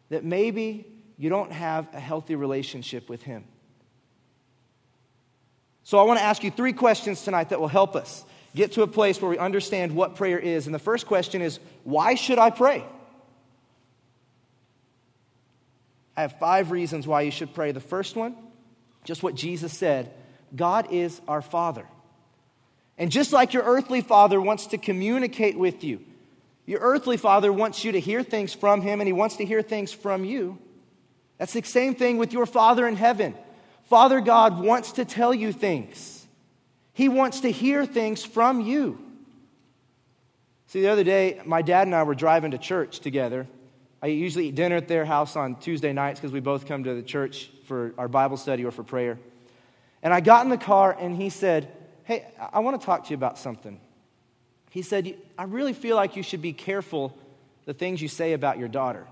that 0.10 0.24
maybe 0.24 0.86
you 1.18 1.30
don't 1.30 1.52
have 1.52 1.88
a 1.94 2.00
healthy 2.00 2.36
relationship 2.36 3.10
with 3.10 3.22
him. 3.24 3.44
So, 5.84 6.00
I 6.00 6.04
want 6.04 6.20
to 6.20 6.26
ask 6.26 6.44
you 6.44 6.52
three 6.52 6.74
questions 6.74 7.24
tonight 7.24 7.50
that 7.50 7.60
will 7.60 7.68
help 7.68 7.96
us 7.96 8.24
get 8.58 8.74
to 8.74 8.82
a 8.82 8.88
place 8.88 9.22
where 9.22 9.32
we 9.32 9.38
understand 9.38 9.96
what 9.96 10.16
prayer 10.16 10.40
is. 10.40 10.66
And 10.66 10.76
the 10.76 10.80
first 10.80 11.06
question 11.06 11.42
is 11.42 11.60
why 11.84 12.16
should 12.16 12.40
I 12.40 12.50
pray? 12.50 12.84
I 16.18 16.22
have 16.22 16.40
five 16.40 16.72
reasons 16.72 17.08
why 17.08 17.22
you 17.22 17.32
should 17.32 17.54
pray. 17.54 17.72
The 17.72 17.80
first 17.80 18.16
one, 18.16 18.36
just 19.06 19.24
what 19.24 19.36
Jesus 19.36 19.72
said 19.72 20.12
God 20.56 20.92
is 20.92 21.22
our 21.28 21.42
Father. 21.42 21.86
And 22.98 23.12
just 23.12 23.32
like 23.32 23.54
your 23.54 23.64
earthly 23.64 24.02
father 24.02 24.42
wants 24.42 24.68
to 24.68 24.80
communicate 24.80 25.56
with 25.56 25.84
you, 25.84 26.04
your 26.66 26.80
earthly 26.80 27.16
father 27.16 27.54
wants 27.54 27.86
you 27.86 27.92
to 27.92 28.00
hear 28.00 28.24
things 28.24 28.56
from 28.56 28.82
him 28.82 29.00
and 29.00 29.08
he 29.08 29.14
wants 29.14 29.38
to 29.38 29.46
hear 29.46 29.62
things 29.62 29.94
from 29.94 30.26
you. 30.26 30.58
That's 31.38 31.54
the 31.54 31.62
same 31.62 31.94
thing 31.94 32.18
with 32.18 32.34
your 32.34 32.48
Father 32.48 32.88
in 32.88 32.96
heaven. 32.96 33.36
Father 33.84 34.20
God 34.20 34.60
wants 34.60 34.94
to 34.94 35.06
tell 35.06 35.34
you 35.34 35.54
things. 35.54 36.17
He 36.98 37.10
wants 37.10 37.42
to 37.42 37.52
hear 37.52 37.86
things 37.86 38.26
from 38.26 38.60
you. 38.60 38.98
See, 40.66 40.82
the 40.82 40.88
other 40.88 41.04
day, 41.04 41.40
my 41.46 41.62
dad 41.62 41.86
and 41.86 41.96
I 41.96 42.02
were 42.02 42.16
driving 42.16 42.50
to 42.52 42.58
church 42.58 43.02
together. 43.02 43.46
I 44.02 44.08
usually 44.08 44.48
eat 44.48 44.56
dinner 44.56 44.78
at 44.78 44.88
their 44.88 45.06
house 45.06 45.36
on 45.36 45.58
Tuesday 45.58 45.94
nights 45.94 46.20
because 46.20 46.32
we 46.32 46.40
both 46.40 46.66
come 46.66 46.86
to 46.86 46.96
the 46.96 47.04
church 47.04 47.52
for 47.66 47.94
our 48.00 48.08
Bible 48.08 48.36
study 48.36 48.66
or 48.66 48.72
for 48.72 48.82
prayer. 48.82 49.20
And 50.02 50.12
I 50.12 50.22
got 50.22 50.44
in 50.44 50.50
the 50.50 50.58
car 50.58 50.98
and 51.00 51.16
he 51.16 51.30
said, 51.30 51.72
Hey, 52.04 52.26
I 52.52 52.62
want 52.62 52.82
to 52.82 52.84
talk 52.84 53.04
to 53.04 53.10
you 53.12 53.16
about 53.16 53.38
something. 53.38 53.80
He 54.72 54.82
said, 54.82 55.20
I 55.38 55.44
really 55.44 55.74
feel 55.74 55.96
like 55.96 56.16
you 56.16 56.24
should 56.24 56.42
be 56.42 56.52
careful 56.52 57.16
the 57.66 57.76
things 57.76 58.02
you 58.02 58.08
say 58.08 58.34
about 58.34 58.58
your 58.58 58.70
daughter. 58.70 59.06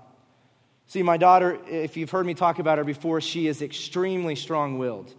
See, 0.88 1.04
my 1.04 1.18
daughter, 1.18 1.60
if 1.68 1.96
you've 1.96 2.10
heard 2.10 2.26
me 2.26 2.34
talk 2.34 2.58
about 2.58 2.78
her 2.78 2.84
before, 2.84 3.20
she 3.20 3.46
is 3.46 3.62
extremely 3.62 4.34
strong 4.34 4.76
willed. 4.76 5.14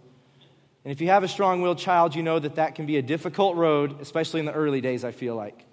And 0.88 0.92
if 0.94 1.02
you 1.02 1.08
have 1.08 1.22
a 1.22 1.28
strong 1.28 1.60
willed 1.60 1.76
child, 1.76 2.14
you 2.14 2.22
know 2.22 2.38
that 2.38 2.54
that 2.54 2.74
can 2.74 2.86
be 2.86 2.96
a 2.96 3.02
difficult 3.02 3.56
road, 3.56 4.00
especially 4.00 4.40
in 4.40 4.46
the 4.46 4.54
early 4.54 4.80
days, 4.80 5.04
I 5.04 5.12
feel 5.12 5.36
like. 5.36 5.66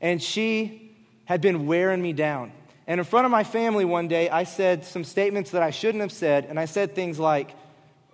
And 0.00 0.22
she 0.22 0.96
had 1.26 1.42
been 1.42 1.66
wearing 1.66 2.00
me 2.00 2.14
down. 2.14 2.50
And 2.86 2.98
in 2.98 3.04
front 3.04 3.26
of 3.26 3.30
my 3.30 3.44
family 3.44 3.84
one 3.84 4.08
day, 4.08 4.30
I 4.30 4.44
said 4.44 4.86
some 4.86 5.04
statements 5.04 5.50
that 5.50 5.62
I 5.62 5.68
shouldn't 5.68 6.00
have 6.00 6.12
said. 6.12 6.46
And 6.46 6.58
I 6.58 6.64
said 6.64 6.94
things 6.94 7.18
like, 7.18 7.54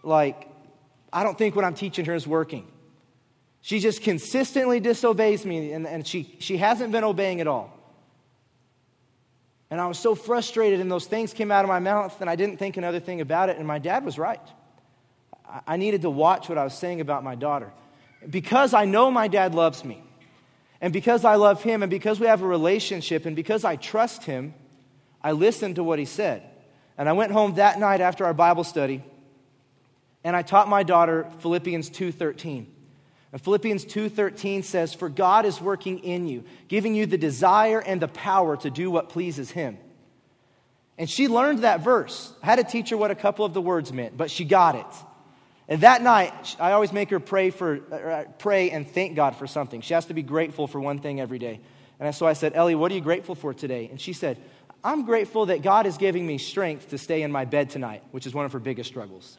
like, 0.03 0.49
I 1.13 1.23
don't 1.23 1.39
think 1.39 1.55
what 1.55 1.65
I'm 1.65 1.75
teaching 1.75 2.05
her 2.07 2.17
is 2.17 2.27
working. 2.27 2.67
She 3.61 3.79
just 3.79 4.03
consistently 4.03 4.81
disobeys 4.81 5.47
me, 5.47 5.71
and, 5.71 5.87
and 5.87 6.05
she, 6.05 6.35
she 6.41 6.57
hasn't 6.57 6.91
been 6.91 7.05
obeying 7.05 7.41
at 7.41 7.47
all. 7.47 7.73
And 9.71 9.81
I 9.81 9.87
was 9.87 10.01
so 10.01 10.17
frustrated, 10.17 10.81
and 10.81 10.91
those 10.91 11.07
things 11.07 11.33
came 11.33 11.53
out 11.53 11.65
of 11.65 11.69
my 11.69 11.79
mouth, 11.79 12.21
and 12.21 12.29
I 12.29 12.35
didn't 12.35 12.57
think 12.57 12.77
another 12.77 12.99
thing 12.99 13.21
about 13.21 13.51
it. 13.51 13.57
And 13.57 13.69
my 13.69 13.79
dad 13.79 14.05
was 14.05 14.19
right. 14.19 14.41
I 15.67 15.77
needed 15.77 16.03
to 16.03 16.11
watch 16.11 16.49
what 16.49 16.59
I 16.59 16.65
was 16.65 16.75
saying 16.75 17.01
about 17.01 17.25
my 17.25 17.35
daughter. 17.35 17.73
Because 18.29 18.75
I 18.75 18.85
know 18.85 19.11
my 19.11 19.29
dad 19.29 19.55
loves 19.55 19.85
me, 19.85 20.03
and 20.81 20.93
because 20.93 21.25
I 21.25 21.37
love 21.37 21.63
him, 21.63 21.83
and 21.83 21.91
because 21.91 22.21
we 22.21 22.27
have 22.27 22.43
a 22.43 22.47
relationship, 22.47 23.25
and 23.25 23.35
because 23.35 23.65
I 23.65 23.77
trust 23.77 24.25
him, 24.25 24.55
I 25.23 25.33
listened 25.33 25.77
to 25.77 25.85
what 25.85 25.99
he 25.99 26.05
said. 26.05 26.43
And 26.99 27.09
I 27.09 27.13
went 27.13 27.33
home 27.33 27.55
that 27.55 27.79
night 27.79 28.01
after 28.01 28.27
our 28.27 28.35
Bible 28.35 28.65
study, 28.65 29.03
and 30.23 30.37
I 30.37 30.43
taught 30.43 30.69
my 30.69 30.83
daughter 30.83 31.27
Philippians 31.39 31.89
2:13. 31.89 32.67
And 33.33 33.41
Philippians 33.41 33.85
2:13 33.85 34.63
says, 34.63 34.93
"For 34.93 35.09
God 35.09 35.47
is 35.47 35.61
working 35.61 36.01
in 36.01 36.27
you, 36.27 36.45
giving 36.69 36.95
you 36.95 37.07
the 37.07 37.17
desire 37.17 37.81
and 37.81 38.03
the 38.03 38.09
power 38.09 38.57
to 38.59 38.71
do 38.71 38.91
what 38.91 39.09
pleases 39.09 39.53
him." 39.53 39.79
And 40.99 41.09
she 41.09 41.29
learned 41.29 41.61
that 41.61 41.81
verse. 41.81 42.35
I 42.43 42.47
had 42.47 42.57
to 42.57 42.65
teach 42.65 42.91
her 42.91 42.97
what 42.99 43.11
a 43.11 43.15
couple 43.15 43.47
of 43.47 43.55
the 43.55 43.63
words 43.63 43.93
meant, 43.93 44.19
but 44.19 44.31
she 44.31 44.45
got 44.45 44.75
it. 44.75 45.05
And 45.71 45.83
that 45.83 46.03
night, 46.03 46.57
I 46.59 46.73
always 46.73 46.93
make 46.93 47.11
her 47.11 47.21
pray 47.21 47.51
for 47.51 47.81
uh, 47.93 48.25
pray 48.39 48.71
and 48.71 48.87
thank 48.87 49.15
God 49.15 49.37
for 49.37 49.47
something. 49.47 49.81
She 49.81 49.95
has 49.95 50.07
to 50.07 50.15
be 50.15 50.23
grateful 50.23 50.67
for 50.67 50.81
one 50.81 50.99
thing 50.99 51.21
every 51.21 51.39
day. 51.39 51.61
And 52.01 52.13
so 52.13 52.27
I 52.27 52.33
said, 52.33 52.55
"Ellie, 52.55 52.75
what 52.75 52.91
are 52.91 52.95
you 52.97 53.01
grateful 53.01 53.37
for 53.37 53.55
today?" 53.55 53.89
And 53.89 54.01
she 54.01 54.13
said, 54.13 54.37
"I'm 54.83 55.05
grateful 55.05 55.47
that 55.47 55.63
God 55.63 55.87
is 55.87 55.97
giving 55.97 56.27
me 56.27 56.39
strength 56.39 56.91
to 56.91 56.99
stay 56.99 57.23
in 57.23 57.31
my 57.31 57.45
bed 57.45 57.71
tonight," 57.71 58.03
which 58.11 58.27
is 58.27 58.35
one 58.35 58.45
of 58.45 58.53
her 58.53 58.59
biggest 58.59 58.91
struggles. 58.91 59.39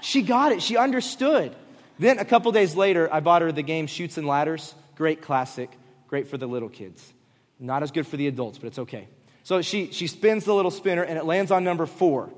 She 0.00 0.22
got 0.22 0.50
it. 0.50 0.60
She 0.60 0.76
understood. 0.76 1.54
Then 2.00 2.18
a 2.18 2.24
couple 2.24 2.50
days 2.50 2.74
later, 2.74 3.08
I 3.12 3.20
bought 3.20 3.42
her 3.42 3.52
the 3.52 3.62
game 3.62 3.86
Chutes 3.86 4.18
and 4.18 4.26
Ladders. 4.26 4.74
Great 4.96 5.22
classic, 5.22 5.70
great 6.08 6.26
for 6.26 6.36
the 6.36 6.46
little 6.46 6.68
kids. 6.68 7.12
Not 7.60 7.82
as 7.82 7.90
good 7.92 8.06
for 8.06 8.16
the 8.16 8.26
adults, 8.26 8.58
but 8.58 8.68
it's 8.68 8.78
okay. 8.78 9.06
So 9.44 9.62
she, 9.62 9.92
she 9.92 10.06
spins 10.06 10.44
the 10.44 10.54
little 10.54 10.70
spinner 10.70 11.02
and 11.02 11.18
it 11.18 11.24
lands 11.24 11.50
on 11.50 11.62
number 11.62 11.86
four. 11.86 12.30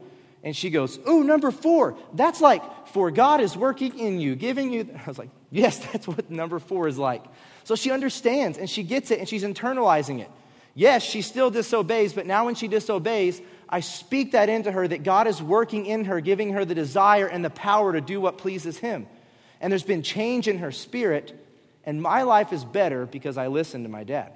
And 0.42 0.56
she 0.56 0.70
goes, 0.70 0.98
Ooh, 1.08 1.22
number 1.24 1.50
four. 1.50 1.96
That's 2.14 2.40
like, 2.40 2.88
for 2.88 3.10
God 3.10 3.40
is 3.40 3.56
working 3.56 3.98
in 3.98 4.20
you, 4.20 4.34
giving 4.34 4.72
you. 4.72 4.88
I 5.06 5.08
was 5.08 5.18
like, 5.18 5.30
Yes, 5.50 5.78
that's 5.92 6.06
what 6.06 6.30
number 6.30 6.58
four 6.58 6.88
is 6.88 6.98
like. 6.98 7.24
So 7.64 7.76
she 7.76 7.90
understands 7.90 8.58
and 8.58 8.68
she 8.68 8.82
gets 8.82 9.10
it 9.10 9.18
and 9.18 9.28
she's 9.28 9.44
internalizing 9.44 10.20
it. 10.20 10.30
Yes, 10.74 11.02
she 11.02 11.20
still 11.20 11.50
disobeys, 11.50 12.14
but 12.14 12.26
now 12.26 12.46
when 12.46 12.54
she 12.54 12.66
disobeys, 12.66 13.42
I 13.68 13.80
speak 13.80 14.32
that 14.32 14.48
into 14.48 14.72
her 14.72 14.88
that 14.88 15.02
God 15.02 15.26
is 15.26 15.42
working 15.42 15.84
in 15.84 16.06
her, 16.06 16.20
giving 16.20 16.54
her 16.54 16.64
the 16.64 16.74
desire 16.74 17.26
and 17.26 17.44
the 17.44 17.50
power 17.50 17.92
to 17.92 18.00
do 18.00 18.20
what 18.20 18.38
pleases 18.38 18.78
Him 18.78 19.06
and 19.62 19.70
there's 19.70 19.84
been 19.84 20.02
change 20.02 20.48
in 20.48 20.58
her 20.58 20.72
spirit, 20.72 21.32
and 21.84 22.02
my 22.02 22.24
life 22.24 22.52
is 22.52 22.64
better 22.64 23.06
because 23.06 23.38
I 23.38 23.46
listened 23.46 23.84
to 23.84 23.88
my 23.88 24.02
dad. 24.02 24.32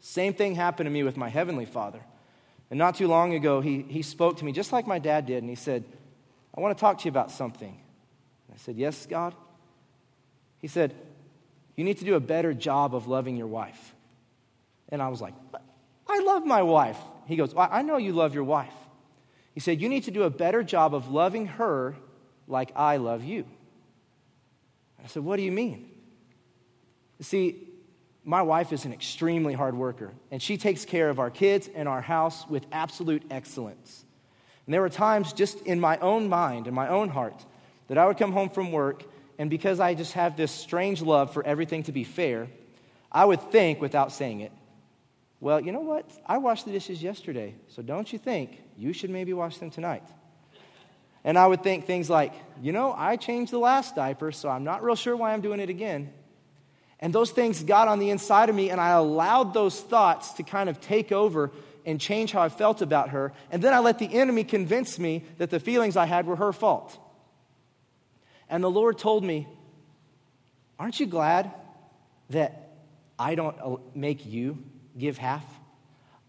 Same 0.00 0.34
thing 0.34 0.56
happened 0.56 0.88
to 0.88 0.90
me 0.90 1.04
with 1.04 1.16
my 1.16 1.28
heavenly 1.28 1.66
father. 1.66 2.00
And 2.70 2.78
not 2.78 2.96
too 2.96 3.08
long 3.08 3.34
ago, 3.34 3.60
he, 3.60 3.82
he 3.82 4.02
spoke 4.02 4.38
to 4.38 4.44
me 4.44 4.52
just 4.52 4.72
like 4.72 4.86
my 4.86 4.98
dad 4.98 5.26
did, 5.26 5.42
and 5.42 5.48
he 5.48 5.56
said, 5.56 5.84
I 6.56 6.60
want 6.60 6.76
to 6.76 6.80
talk 6.80 6.98
to 6.98 7.04
you 7.04 7.10
about 7.10 7.30
something. 7.30 7.68
And 8.48 8.54
I 8.54 8.58
said, 8.58 8.76
Yes, 8.76 9.06
God. 9.06 9.34
He 10.58 10.68
said, 10.68 10.94
You 11.76 11.84
need 11.84 11.98
to 11.98 12.04
do 12.04 12.14
a 12.14 12.20
better 12.20 12.52
job 12.54 12.94
of 12.94 13.06
loving 13.06 13.36
your 13.36 13.46
wife. 13.46 13.94
And 14.88 15.02
I 15.02 15.08
was 15.08 15.20
like, 15.20 15.34
I 16.08 16.20
love 16.20 16.44
my 16.44 16.62
wife. 16.62 16.98
He 17.26 17.36
goes, 17.36 17.52
well, 17.54 17.68
I 17.70 17.82
know 17.82 17.96
you 17.96 18.12
love 18.12 18.34
your 18.34 18.44
wife. 18.44 18.72
He 19.52 19.60
said, 19.60 19.80
You 19.80 19.88
need 19.88 20.04
to 20.04 20.10
do 20.10 20.22
a 20.22 20.30
better 20.30 20.62
job 20.62 20.94
of 20.94 21.08
loving 21.08 21.46
her 21.46 21.96
like 22.46 22.72
I 22.76 22.98
love 22.98 23.24
you. 23.24 23.44
I 25.02 25.08
said, 25.08 25.24
What 25.24 25.36
do 25.36 25.42
you 25.42 25.52
mean? 25.52 25.90
See, 27.20 27.68
my 28.26 28.42
wife 28.42 28.72
is 28.72 28.84
an 28.84 28.92
extremely 28.92 29.54
hard 29.54 29.76
worker, 29.76 30.12
and 30.32 30.42
she 30.42 30.56
takes 30.56 30.84
care 30.84 31.08
of 31.08 31.20
our 31.20 31.30
kids 31.30 31.70
and 31.72 31.88
our 31.88 32.00
house 32.00 32.46
with 32.48 32.66
absolute 32.72 33.22
excellence. 33.30 34.04
And 34.66 34.74
there 34.74 34.80
were 34.80 34.90
times 34.90 35.32
just 35.32 35.62
in 35.62 35.78
my 35.78 35.96
own 35.98 36.28
mind, 36.28 36.66
in 36.66 36.74
my 36.74 36.88
own 36.88 37.08
heart, 37.08 37.46
that 37.86 37.96
I 37.96 38.04
would 38.04 38.18
come 38.18 38.32
home 38.32 38.50
from 38.50 38.72
work, 38.72 39.04
and 39.38 39.48
because 39.48 39.78
I 39.78 39.94
just 39.94 40.14
have 40.14 40.36
this 40.36 40.50
strange 40.50 41.02
love 41.02 41.32
for 41.32 41.46
everything 41.46 41.84
to 41.84 41.92
be 41.92 42.02
fair, 42.02 42.48
I 43.12 43.24
would 43.24 43.40
think 43.52 43.80
without 43.80 44.10
saying 44.10 44.40
it, 44.40 44.50
well, 45.38 45.60
you 45.60 45.70
know 45.70 45.80
what? 45.80 46.10
I 46.26 46.38
washed 46.38 46.64
the 46.64 46.72
dishes 46.72 47.00
yesterday, 47.00 47.54
so 47.68 47.80
don't 47.80 48.12
you 48.12 48.18
think 48.18 48.60
you 48.76 48.92
should 48.92 49.10
maybe 49.10 49.34
wash 49.34 49.58
them 49.58 49.70
tonight? 49.70 50.02
And 51.22 51.38
I 51.38 51.46
would 51.46 51.62
think 51.62 51.86
things 51.86 52.10
like, 52.10 52.32
you 52.60 52.72
know, 52.72 52.92
I 52.92 53.14
changed 53.14 53.52
the 53.52 53.58
last 53.58 53.94
diaper, 53.94 54.32
so 54.32 54.48
I'm 54.48 54.64
not 54.64 54.82
real 54.82 54.96
sure 54.96 55.16
why 55.16 55.32
I'm 55.32 55.42
doing 55.42 55.60
it 55.60 55.70
again. 55.70 56.12
And 57.00 57.12
those 57.12 57.30
things 57.30 57.62
got 57.62 57.88
on 57.88 57.98
the 57.98 58.10
inside 58.10 58.48
of 58.48 58.54
me, 58.54 58.70
and 58.70 58.80
I 58.80 58.90
allowed 58.90 59.52
those 59.52 59.80
thoughts 59.80 60.32
to 60.34 60.42
kind 60.42 60.68
of 60.68 60.80
take 60.80 61.12
over 61.12 61.52
and 61.84 62.00
change 62.00 62.32
how 62.32 62.42
I 62.42 62.48
felt 62.48 62.82
about 62.82 63.10
her. 63.10 63.32
And 63.50 63.62
then 63.62 63.72
I 63.72 63.78
let 63.78 63.98
the 63.98 64.12
enemy 64.12 64.44
convince 64.44 64.98
me 64.98 65.24
that 65.38 65.50
the 65.50 65.60
feelings 65.60 65.96
I 65.96 66.06
had 66.06 66.26
were 66.26 66.36
her 66.36 66.52
fault. 66.52 66.98
And 68.48 68.62
the 68.62 68.70
Lord 68.70 68.98
told 68.98 69.24
me, 69.24 69.46
Aren't 70.78 71.00
you 71.00 71.06
glad 71.06 71.50
that 72.30 72.70
I 73.18 73.34
don't 73.34 73.56
uh, 73.62 73.76
make 73.94 74.26
you 74.26 74.58
give 74.98 75.16
half? 75.16 75.44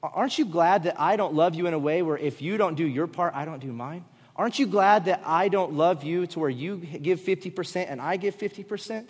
Aren't 0.01 0.37
you 0.37 0.45
glad 0.45 0.83
that 0.83 0.99
I 0.99 1.15
don't 1.15 1.33
love 1.33 1.55
you 1.55 1.67
in 1.67 1.73
a 1.73 1.79
way 1.79 2.01
where 2.01 2.17
if 2.17 2.41
you 2.41 2.55
don't 2.55 2.75
do 2.75 2.87
your 2.87 3.07
part, 3.07 3.33
I 3.35 3.43
don't 3.45 3.59
do 3.59 3.73
mine? 3.73 4.05
Aren't 4.35 4.59
you 4.59 4.67
glad 4.67 5.05
that 5.05 5.21
I 5.25 5.49
don't 5.49 5.73
love 5.73 6.03
you 6.03 6.27
to 6.27 6.39
where 6.39 6.49
you 6.49 6.77
give 6.77 7.19
50% 7.19 7.87
and 7.89 7.99
I 7.99 8.17
give 8.17 8.37
50%? 8.37 9.05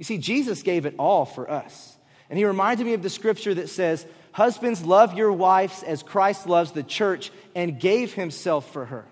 You 0.00 0.04
see, 0.04 0.16
Jesus 0.16 0.62
gave 0.62 0.86
it 0.86 0.94
all 0.98 1.26
for 1.26 1.50
us. 1.50 1.94
And 2.30 2.38
he 2.38 2.46
reminded 2.46 2.86
me 2.86 2.94
of 2.94 3.02
the 3.02 3.10
scripture 3.10 3.52
that 3.52 3.68
says, 3.68 4.06
Husbands, 4.32 4.82
love 4.82 5.12
your 5.12 5.30
wives 5.30 5.82
as 5.82 6.02
Christ 6.02 6.46
loves 6.46 6.72
the 6.72 6.82
church 6.82 7.30
and 7.54 7.78
gave 7.78 8.14
himself 8.14 8.72
for 8.72 8.86
her. 8.86 9.04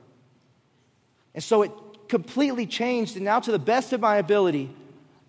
And 1.35 1.45
so 1.45 1.61
it 1.61 1.73
completely 2.09 2.64
changed. 2.64 3.16
And 3.16 3.26
now, 3.26 3.38
to 3.38 3.52
the 3.52 3.59
best 3.59 3.92
of 3.92 4.00
my 4.00 4.16
ability, 4.16 4.71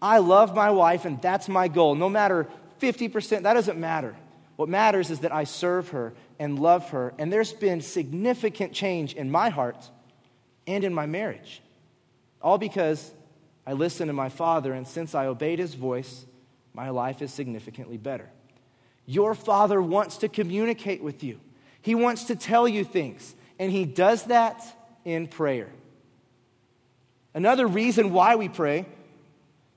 I 0.01 0.19
love 0.19 0.55
my 0.55 0.71
wife, 0.71 1.03
and 1.03 1.21
that's 1.21 1.49
my 1.49 1.67
goal. 1.67 1.93
No 1.93 2.07
matter 2.07 2.47
50%, 2.79 3.41
that 3.41 3.53
doesn't 3.53 3.77
matter. 3.77 4.15
What 4.55 4.69
matters 4.69 5.09
is 5.09 5.19
that 5.19 5.33
I 5.33 5.43
serve 5.43 5.89
her 5.89 6.13
and 6.39 6.57
love 6.57 6.91
her. 6.91 7.13
And 7.19 7.33
there's 7.33 7.51
been 7.51 7.81
significant 7.81 8.71
change 8.71 9.13
in 9.13 9.29
my 9.29 9.49
heart 9.49 9.89
and 10.67 10.85
in 10.85 10.93
my 10.93 11.05
marriage. 11.05 11.61
All 12.41 12.57
because 12.57 13.11
I 13.69 13.73
listened 13.73 14.09
to 14.09 14.13
my 14.13 14.29
father, 14.29 14.73
and 14.73 14.87
since 14.87 15.13
I 15.13 15.27
obeyed 15.27 15.59
his 15.59 15.75
voice, 15.75 16.25
my 16.73 16.89
life 16.89 17.21
is 17.21 17.31
significantly 17.31 17.97
better. 17.97 18.27
Your 19.05 19.35
father 19.35 19.79
wants 19.79 20.17
to 20.17 20.27
communicate 20.27 21.03
with 21.03 21.23
you, 21.23 21.39
he 21.83 21.93
wants 21.93 22.23
to 22.25 22.35
tell 22.35 22.67
you 22.67 22.83
things, 22.83 23.35
and 23.59 23.71
he 23.71 23.85
does 23.85 24.23
that 24.23 24.59
in 25.05 25.27
prayer. 25.27 25.69
Another 27.35 27.67
reason 27.67 28.11
why 28.11 28.37
we 28.37 28.49
pray 28.49 28.87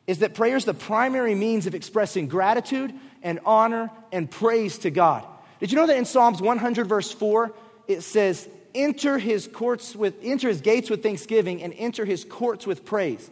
is 0.07 0.21
that 0.21 0.33
prayer 0.33 0.57
is 0.57 0.65
the 0.65 0.73
primary 0.73 1.35
means 1.35 1.67
of 1.67 1.75
expressing 1.75 2.29
gratitude 2.29 2.95
and 3.23 3.41
honor 3.45 3.91
and 4.11 4.31
praise 4.31 4.79
to 4.79 4.91
God. 4.91 5.23
Did 5.61 5.71
you 5.71 5.77
know 5.77 5.87
that 5.87 5.99
in 5.99 6.07
Psalms 6.07 6.41
100, 6.41 6.87
verse 6.87 7.13
4, 7.13 7.53
it 7.89 8.01
says, 8.01 8.49
enter 8.75 9.19
his 9.19 9.47
courts 9.49 9.95
with 9.95 10.15
enter 10.23 10.49
his 10.49 10.63
gates 10.63 10.89
with 10.89 11.03
thanksgiving 11.03 11.63
and 11.63 11.75
enter 11.75 12.07
his 12.07 12.25
courts 12.25 12.67
with 12.67 12.87
praise 12.87 13.31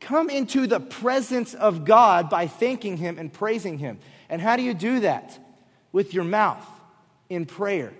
come 0.00 0.30
into 0.30 0.66
the 0.66 0.80
presence 0.80 1.54
of 1.54 1.84
god 1.84 2.28
by 2.28 2.46
thanking 2.46 2.96
him 2.96 3.18
and 3.18 3.32
praising 3.32 3.78
him. 3.78 3.98
And 4.28 4.40
how 4.40 4.56
do 4.56 4.62
you 4.62 4.74
do 4.74 5.00
that? 5.00 5.38
With 5.92 6.12
your 6.12 6.24
mouth 6.24 6.66
in 7.28 7.46
prayer. 7.46 7.92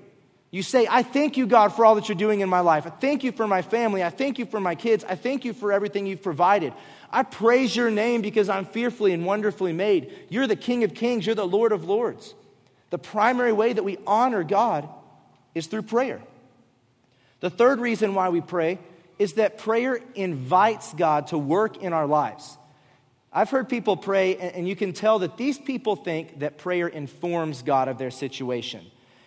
You 0.51 0.63
say 0.63 0.87
i 0.89 1.03
thank 1.03 1.37
you 1.37 1.47
god 1.47 1.75
for 1.75 1.85
all 1.85 1.97
that 1.97 2.09
you're 2.09 2.17
doing 2.17 2.41
in 2.41 2.49
my 2.49 2.61
life. 2.61 2.87
I 2.87 2.91
thank 2.91 3.25
you 3.25 3.33
for 3.33 3.47
my 3.47 3.63
family. 3.63 4.05
I 4.05 4.11
thank 4.11 4.39
you 4.39 4.47
for 4.47 4.61
my 4.61 4.75
kids. 4.75 5.05
I 5.09 5.17
thank 5.17 5.45
you 5.45 5.53
for 5.53 5.73
everything 5.73 6.07
you've 6.07 6.23
provided. 6.23 6.73
I 7.11 7.23
praise 7.23 7.75
your 7.75 7.91
name 7.91 8.23
because 8.23 8.49
i'm 8.49 8.65
fearfully 8.65 9.13
and 9.13 9.25
wonderfully 9.27 9.73
made. 9.73 10.13
You're 10.29 10.47
the 10.47 10.57
king 10.57 10.85
of 10.85 10.95
kings. 10.95 11.27
You're 11.27 11.35
the 11.35 11.47
lord 11.47 11.73
of 11.73 11.85
lords. 11.85 12.35
The 12.91 12.99
primary 12.99 13.53
way 13.53 13.73
that 13.73 13.83
we 13.83 13.99
honor 14.07 14.45
god 14.45 14.89
is 15.55 15.67
through 15.67 15.83
prayer. 15.83 16.21
The 17.41 17.51
third 17.51 17.81
reason 17.81 18.15
why 18.15 18.29
we 18.29 18.41
pray 18.41 18.79
is 19.25 19.33
that 19.33 19.57
prayer 19.57 19.99
invites 20.15 20.93
God 20.93 21.29
to 21.29 21.39
work 21.39 21.83
in 21.83 21.95
our 21.95 22.07
lives. 22.07 22.59
I've 23.33 23.49
heard 23.49 23.71
people 23.71 23.97
pray, 23.97 24.37
and 24.37 24.69
you 24.69 24.77
can 24.77 24.93
tell 24.93 25.21
that 25.21 25.39
these 25.39 25.57
people 25.57 25.97
think 25.97 26.41
that 26.41 26.59
prayer 26.59 26.89
informs 26.89 27.63
God 27.63 27.89
of 27.89 27.97
their 27.97 28.11
situation. 28.11 28.85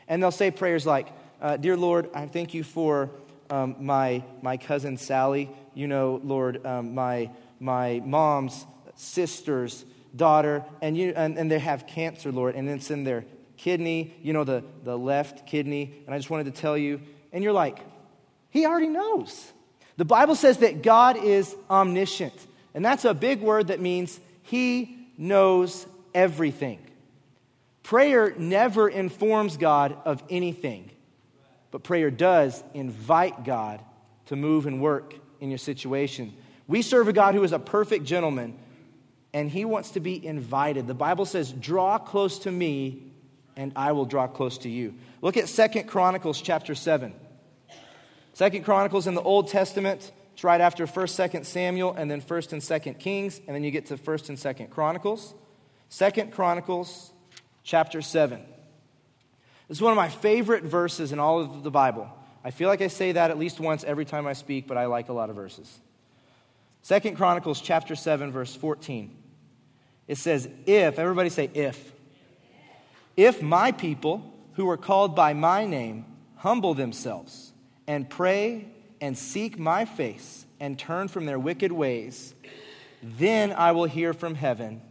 And 0.08 0.22
they'll 0.22 0.30
say 0.30 0.52
prayers 0.52 0.86
like, 0.86 1.08
uh, 1.42 1.58
Dear 1.58 1.76
Lord, 1.76 2.12
I 2.14 2.28
thank 2.28 2.54
you 2.54 2.64
for 2.64 3.10
um, 3.50 3.76
my, 3.80 4.24
my 4.44 4.58
cousin 4.58 4.98
Sally. 4.98 5.50
You 5.74 5.88
know, 5.88 6.22
Lord, 6.24 6.64
um, 6.64 6.94
my, 6.94 7.32
my 7.60 8.00
mom's 8.06 8.68
sister's 8.94 9.84
daughter, 10.16 10.64
and, 10.80 10.96
you, 10.96 11.14
and, 11.16 11.40
and 11.40 11.50
they 11.50 11.58
have 11.58 11.88
cancer, 11.88 12.32
Lord, 12.32 12.54
and 12.54 12.70
it's 12.70 12.92
in 12.92 13.04
their 13.04 13.26
kidney, 13.58 14.14
you 14.22 14.34
know, 14.34 14.44
the, 14.44 14.64
the 14.84 14.96
left 14.96 15.48
kidney. 15.48 16.04
And 16.06 16.14
I 16.14 16.20
just 16.20 16.30
wanted 16.30 16.54
to 16.54 16.62
tell 16.62 16.78
you, 16.78 17.02
and 17.34 17.44
you're 17.44 17.52
like, 17.52 17.80
he 18.52 18.68
already 18.68 18.90
knows. 18.90 19.54
The 19.98 20.06
Bible 20.06 20.36
says 20.36 20.60
that 20.60 20.84
God 20.84 21.18
is 21.18 21.56
omniscient, 21.70 22.34
and 22.74 22.86
that's 22.86 23.06
a 23.06 23.14
big 23.14 23.42
word 23.42 23.68
that 23.68 23.80
means 23.80 24.20
He 24.44 25.10
knows 25.18 25.86
everything. 26.14 26.80
Prayer 27.84 28.34
never 28.38 28.90
informs 28.90 29.58
God 29.58 29.98
of 30.06 30.22
anything, 30.30 30.92
but 31.72 31.84
prayer 31.84 32.12
does 32.12 32.64
invite 32.74 33.44
God 33.44 33.82
to 34.28 34.36
move 34.36 34.66
and 34.68 34.82
work 34.82 35.16
in 35.40 35.50
your 35.50 35.58
situation. 35.58 36.34
We 36.68 36.82
serve 36.82 37.08
a 37.08 37.14
God 37.14 37.34
who 37.34 37.44
is 37.44 37.54
a 37.54 37.60
perfect 37.60 38.04
gentleman, 38.04 38.58
and 39.34 39.50
he 39.50 39.66
wants 39.66 39.92
to 39.92 40.00
be 40.00 40.24
invited. 40.26 40.86
The 40.86 40.94
Bible 40.94 41.26
says, 41.26 41.52
Draw 41.54 42.00
close 42.00 42.40
to 42.40 42.52
me, 42.52 43.04
and 43.56 43.72
I 43.76 43.94
will 43.94 44.06
draw 44.06 44.28
close 44.28 44.58
to 44.60 44.70
you. 44.70 44.94
Look 45.22 45.38
at 45.38 45.48
Second 45.48 45.88
Chronicles 45.88 46.42
chapter 46.42 46.76
7. 46.76 47.14
Second 48.38 48.66
Chronicles 48.66 49.08
in 49.08 49.16
the 49.16 49.22
Old 49.24 49.48
Testament, 49.48 50.12
it's 50.32 50.44
right 50.44 50.62
after 50.62 50.86
1st, 50.86 51.32
2nd 51.32 51.46
Samuel, 51.46 51.96
and 51.96 52.12
then 52.12 52.22
1st 52.22 52.54
and 52.54 52.62
2nd 52.62 53.00
Kings, 53.00 53.42
and 53.48 53.56
then 53.56 53.64
you 53.64 53.72
get 53.72 53.88
to 53.88 53.98
1st 53.98 54.30
and 54.30 54.38
2nd 54.38 54.70
Chronicles. 54.70 55.34
Second 55.90 56.32
Chronicles 56.32 57.12
chapter 57.64 58.00
7. 58.00 58.40
This 59.68 59.80
is 59.80 59.82
one 59.82 59.92
of 59.92 59.96
my 59.96 60.10
favorite 60.10 60.64
verses 60.64 61.12
in 61.12 61.18
all 61.18 61.40
of 61.40 61.64
the 61.64 61.72
Bible. 61.72 62.08
I 62.44 62.52
feel 62.52 62.70
like 62.70 62.84
I 62.84 62.90
say 62.90 63.14
that 63.14 63.32
at 63.32 63.40
least 63.40 63.60
once 63.60 63.84
every 63.84 64.06
time 64.06 64.28
I 64.28 64.34
speak, 64.34 64.68
but 64.68 64.78
I 64.78 64.86
like 64.86 65.10
a 65.10 65.14
lot 65.14 65.32
of 65.32 65.36
verses. 65.36 65.80
Second 66.84 67.16
Chronicles 67.16 67.60
chapter 67.60 67.96
7, 67.96 68.32
verse 68.32 68.56
14. 68.56 69.18
It 70.08 70.20
says, 70.20 70.48
If, 70.68 71.00
everybody 71.00 71.30
say 71.30 71.50
if. 71.56 71.92
If 73.16 73.42
my 73.42 73.72
people 73.72 74.32
who 74.54 74.70
are 74.70 74.78
called 74.78 75.16
by 75.16 75.34
my 75.34 75.66
name 75.66 76.06
humble 76.36 76.76
themselves 76.76 77.47
and 77.88 78.10
pray 78.10 78.68
and 79.02 79.18
seek 79.18 79.58
my 79.58 79.86
face 79.86 80.46
and 80.60 80.78
turn 80.78 81.08
from 81.08 81.26
their 81.26 81.40
wicked 81.40 81.72
ways, 81.72 82.36
then 83.02 83.52
I 83.52 83.72
will 83.72 83.86
hear 83.86 84.14
from 84.14 84.36
heaven 84.36 84.82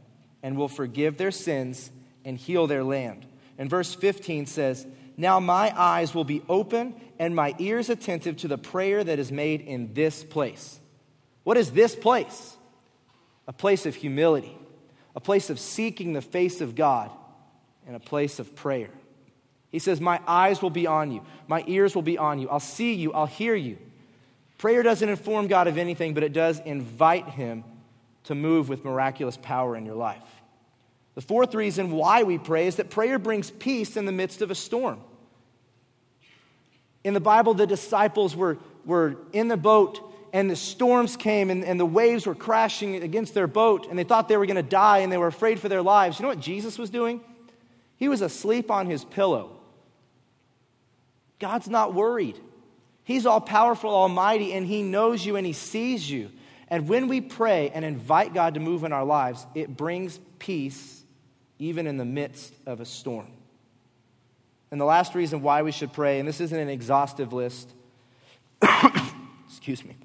and 0.43 0.57
will 0.57 0.69
forgive 0.69 1.17
their 1.17 1.31
sins 1.31 1.91
and 2.25 2.39
heal 2.39 2.67
their 2.67 2.85
land. 2.85 3.27
And 3.59 3.69
verse 3.69 3.95
15 3.95 4.47
says, 4.47 4.87
Now 5.17 5.41
my 5.41 5.73
eyes 5.79 6.15
will 6.15 6.25
be 6.25 6.43
open 6.49 6.95
and 7.19 7.35
my 7.35 7.55
ears 7.59 7.89
attentive 7.89 8.37
to 8.39 8.49
the 8.49 8.59
prayer 8.59 9.03
that 9.03 9.19
is 9.19 9.33
made 9.33 9.61
in 9.61 9.95
this 9.95 10.23
place. 10.23 10.81
What 11.45 11.57
is 11.57 11.73
this 11.73 11.95
place? 11.95 12.57
A 13.49 13.53
place 13.53 13.87
of 13.87 13.95
humility, 13.95 14.57
a 15.15 15.21
place 15.21 15.51
of 15.51 15.61
seeking 15.61 16.13
the 16.13 16.23
face 16.23 16.61
of 16.61 16.75
God, 16.75 17.11
and 17.87 17.95
a 17.95 18.01
place 18.01 18.39
of 18.41 18.55
prayer. 18.57 18.91
He 19.77 19.81
says, 19.81 20.01
My 20.01 20.23
eyes 20.27 20.63
will 20.63 20.71
be 20.71 20.87
on 20.87 21.11
you, 21.13 21.21
my 21.49 21.63
ears 21.67 21.95
will 21.95 22.01
be 22.01 22.17
on 22.17 22.39
you. 22.39 22.49
I'll 22.49 22.61
see 22.61 22.95
you, 22.95 23.13
I'll 23.13 23.27
hear 23.27 23.55
you. 23.55 23.77
Prayer 24.57 24.83
doesn't 24.83 25.07
inform 25.07 25.49
God 25.49 25.69
of 25.69 25.77
anything, 25.77 26.15
but 26.15 26.23
it 26.23 26.33
does 26.33 26.61
invite 26.61 27.29
Him 27.29 27.63
to 28.25 28.35
move 28.35 28.71
with 28.71 28.87
miraculous 28.87 29.37
power 29.37 29.77
in 29.77 29.85
your 29.85 29.95
life. 29.95 30.23
The 31.15 31.21
fourth 31.21 31.55
reason 31.55 31.91
why 31.91 32.23
we 32.23 32.39
pray 32.39 32.67
is 32.67 32.77
that 32.77 32.89
prayer 32.89 33.19
brings 33.19 33.51
peace 33.51 33.99
in 33.99 34.07
the 34.07 34.13
midst 34.13 34.41
of 34.41 34.51
a 34.51 34.55
storm. 34.55 34.99
In 37.05 37.13
the 37.13 37.21
Bible, 37.21 37.53
the 37.53 37.67
disciples 37.67 38.35
were, 38.35 38.57
were 38.87 39.19
in 39.35 39.49
the 39.49 39.59
boat 39.59 40.01
and 40.33 40.49
the 40.51 40.57
storms 40.57 41.19
came 41.19 41.51
and, 41.51 41.63
and 41.63 41.79
the 41.79 41.85
waves 41.85 42.25
were 42.25 42.35
crashing 42.35 42.95
against 43.03 43.35
their 43.35 43.47
boat 43.47 43.89
and 43.91 43.99
they 43.99 44.05
thought 44.05 44.27
they 44.27 44.39
were 44.39 44.47
going 44.47 44.57
to 44.57 44.63
die 44.63 45.01
and 45.01 45.13
they 45.13 45.19
were 45.19 45.27
afraid 45.27 45.61
for 45.61 45.69
their 45.69 45.83
lives. 45.83 46.19
You 46.19 46.23
know 46.23 46.31
what 46.31 46.41
Jesus 46.41 46.79
was 46.79 46.89
doing? 46.89 47.21
He 47.99 48.09
was 48.09 48.23
asleep 48.23 48.71
on 48.71 48.87
his 48.87 49.05
pillow. 49.05 49.56
God's 51.39 51.69
not 51.69 51.95
worried. 51.95 52.39
He's 53.05 53.27
all 53.27 53.41
powerful, 53.41 53.91
almighty, 53.91 54.53
and 54.53 54.67
He 54.67 54.83
knows 54.83 55.25
you 55.25 55.37
and 55.37 55.47
He 55.47 55.53
sees 55.53 56.11
you. 56.11 56.31
And 56.69 56.89
when 56.89 57.09
we 57.09 57.21
pray 57.21 57.71
and 57.71 57.85
invite 57.85 58.35
God 58.35 58.55
to 58.55 58.61
move 58.61 58.83
in 58.83 58.93
our 58.93 59.05
lives, 59.05 59.47
it 59.55 59.77
brings 59.77 60.19
peace 60.39 61.03
even 61.59 61.87
in 61.87 61.97
the 61.97 62.05
midst 62.05 62.53
of 62.67 62.81
a 62.81 62.85
storm. 62.85 63.29
And 64.71 64.81
the 64.81 64.85
last 64.85 65.15
reason 65.15 65.43
why 65.43 65.63
we 65.63 65.73
should 65.73 65.93
pray, 65.93 66.19
and 66.19 66.29
this 66.29 66.41
isn't 66.41 66.59
an 66.59 66.69
exhaustive 66.69 67.33
list, 67.33 67.73
excuse 69.47 69.85
me, 69.85 69.97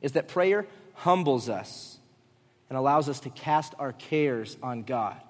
is 0.00 0.12
that 0.12 0.28
prayer 0.28 0.66
humbles 0.94 1.48
us 1.48 1.98
and 2.68 2.78
allows 2.78 3.08
us 3.08 3.20
to 3.20 3.30
cast 3.30 3.74
our 3.78 3.92
cares 3.92 4.56
on 4.62 4.82
God. 4.82 5.20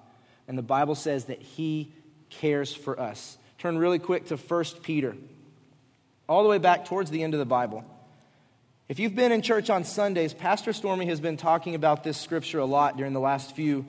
And 0.47 0.57
the 0.57 0.63
Bible 0.63 0.95
says 0.95 1.25
that 1.25 1.41
He 1.41 1.93
cares 2.29 2.73
for 2.73 2.99
us. 2.99 3.37
Turn 3.61 3.77
really 3.77 3.99
quick 3.99 4.25
to 4.29 4.37
1 4.37 4.63
Peter 4.81 5.15
all 6.27 6.41
the 6.41 6.49
way 6.49 6.57
back 6.57 6.85
towards 6.85 7.11
the 7.11 7.21
end 7.21 7.35
of 7.35 7.39
the 7.39 7.45
Bible. 7.45 7.85
If 8.89 8.97
you've 8.97 9.13
been 9.13 9.31
in 9.31 9.43
church 9.43 9.69
on 9.69 9.83
Sundays, 9.83 10.33
Pastor 10.33 10.73
Stormy 10.73 11.05
has 11.05 11.19
been 11.19 11.37
talking 11.37 11.75
about 11.75 12.03
this 12.03 12.17
scripture 12.17 12.57
a 12.57 12.65
lot 12.65 12.97
during 12.97 13.13
the 13.13 13.19
last 13.19 13.55
few 13.55 13.85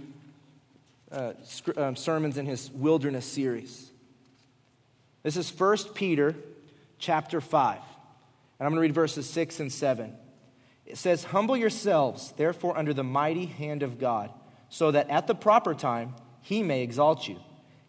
uh, 1.11 1.33
um, 1.79 1.97
sermons 1.97 2.37
in 2.37 2.45
his 2.45 2.71
wilderness 2.71 3.25
series. 3.25 3.91
This 5.23 5.39
is 5.39 5.51
1 5.59 5.79
Peter 5.95 6.35
chapter 6.99 7.41
5. 7.41 7.77
And 7.79 8.67
I'm 8.67 8.73
going 8.73 8.75
to 8.75 8.83
read 8.83 8.95
verses 8.95 9.27
6 9.31 9.59
and 9.59 9.73
7. 9.73 10.15
It 10.85 10.99
says, 10.99 11.25
Humble 11.25 11.57
yourselves, 11.57 12.35
therefore, 12.37 12.77
under 12.77 12.93
the 12.93 13.05
mighty 13.05 13.47
hand 13.47 13.83
of 13.83 13.99
God, 13.99 14.35
so 14.69 14.91
that 14.91 15.09
at 15.09 15.27
the 15.27 15.35
proper 15.35 15.73
time 15.73 16.15
he 16.43 16.63
may 16.63 16.83
exalt 16.83 17.27
you, 17.27 17.39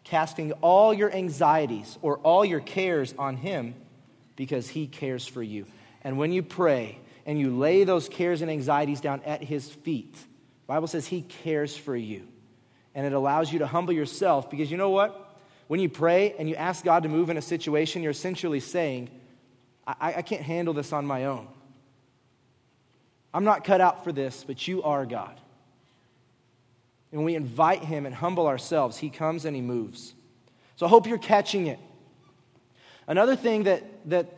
casting 0.04 0.52
all 0.60 0.92
your 0.92 1.12
anxieties 1.12 1.98
or 2.02 2.18
all 2.18 2.44
your 2.44 2.60
cares 2.60 3.14
on 3.18 3.36
him 3.36 3.74
because 4.36 4.68
he 4.68 4.86
cares 4.86 5.26
for 5.26 5.42
you. 5.42 5.66
And 6.02 6.18
when 6.18 6.30
you 6.32 6.42
pray 6.42 6.98
and 7.26 7.38
you 7.38 7.56
lay 7.56 7.84
those 7.84 8.08
cares 8.08 8.42
and 8.42 8.50
anxieties 8.50 9.00
down 9.00 9.22
at 9.24 9.42
his 9.42 9.70
feet, 9.70 10.14
Bible 10.66 10.86
says 10.86 11.06
he 11.06 11.22
cares 11.22 11.76
for 11.76 11.96
you. 11.96 12.28
And 12.94 13.06
it 13.06 13.12
allows 13.12 13.52
you 13.52 13.60
to 13.60 13.66
humble 13.66 13.92
yourself 13.92 14.50
because 14.50 14.70
you 14.70 14.76
know 14.76 14.90
what? 14.90 15.38
When 15.66 15.80
you 15.80 15.88
pray 15.88 16.34
and 16.38 16.48
you 16.48 16.54
ask 16.54 16.84
God 16.84 17.02
to 17.04 17.08
move 17.08 17.30
in 17.30 17.36
a 17.36 17.42
situation, 17.42 18.02
you're 18.02 18.12
essentially 18.12 18.60
saying, 18.60 19.10
I, 19.86 20.14
I 20.16 20.22
can't 20.22 20.42
handle 20.42 20.74
this 20.74 20.92
on 20.92 21.06
my 21.06 21.24
own. 21.24 21.48
I'm 23.32 23.44
not 23.44 23.64
cut 23.64 23.80
out 23.80 24.04
for 24.04 24.12
this, 24.12 24.44
but 24.46 24.68
you 24.68 24.82
are 24.84 25.04
God. 25.06 25.40
And 27.14 27.24
we 27.24 27.36
invite 27.36 27.84
him 27.84 28.06
and 28.06 28.14
humble 28.14 28.48
ourselves, 28.48 28.98
he 28.98 29.08
comes 29.08 29.44
and 29.44 29.54
he 29.54 29.62
moves. 29.62 30.14
So 30.74 30.84
I 30.84 30.88
hope 30.88 31.06
you're 31.06 31.16
catching 31.16 31.68
it. 31.68 31.78
Another 33.06 33.36
thing 33.36 33.62
that, 33.64 33.84
that 34.10 34.34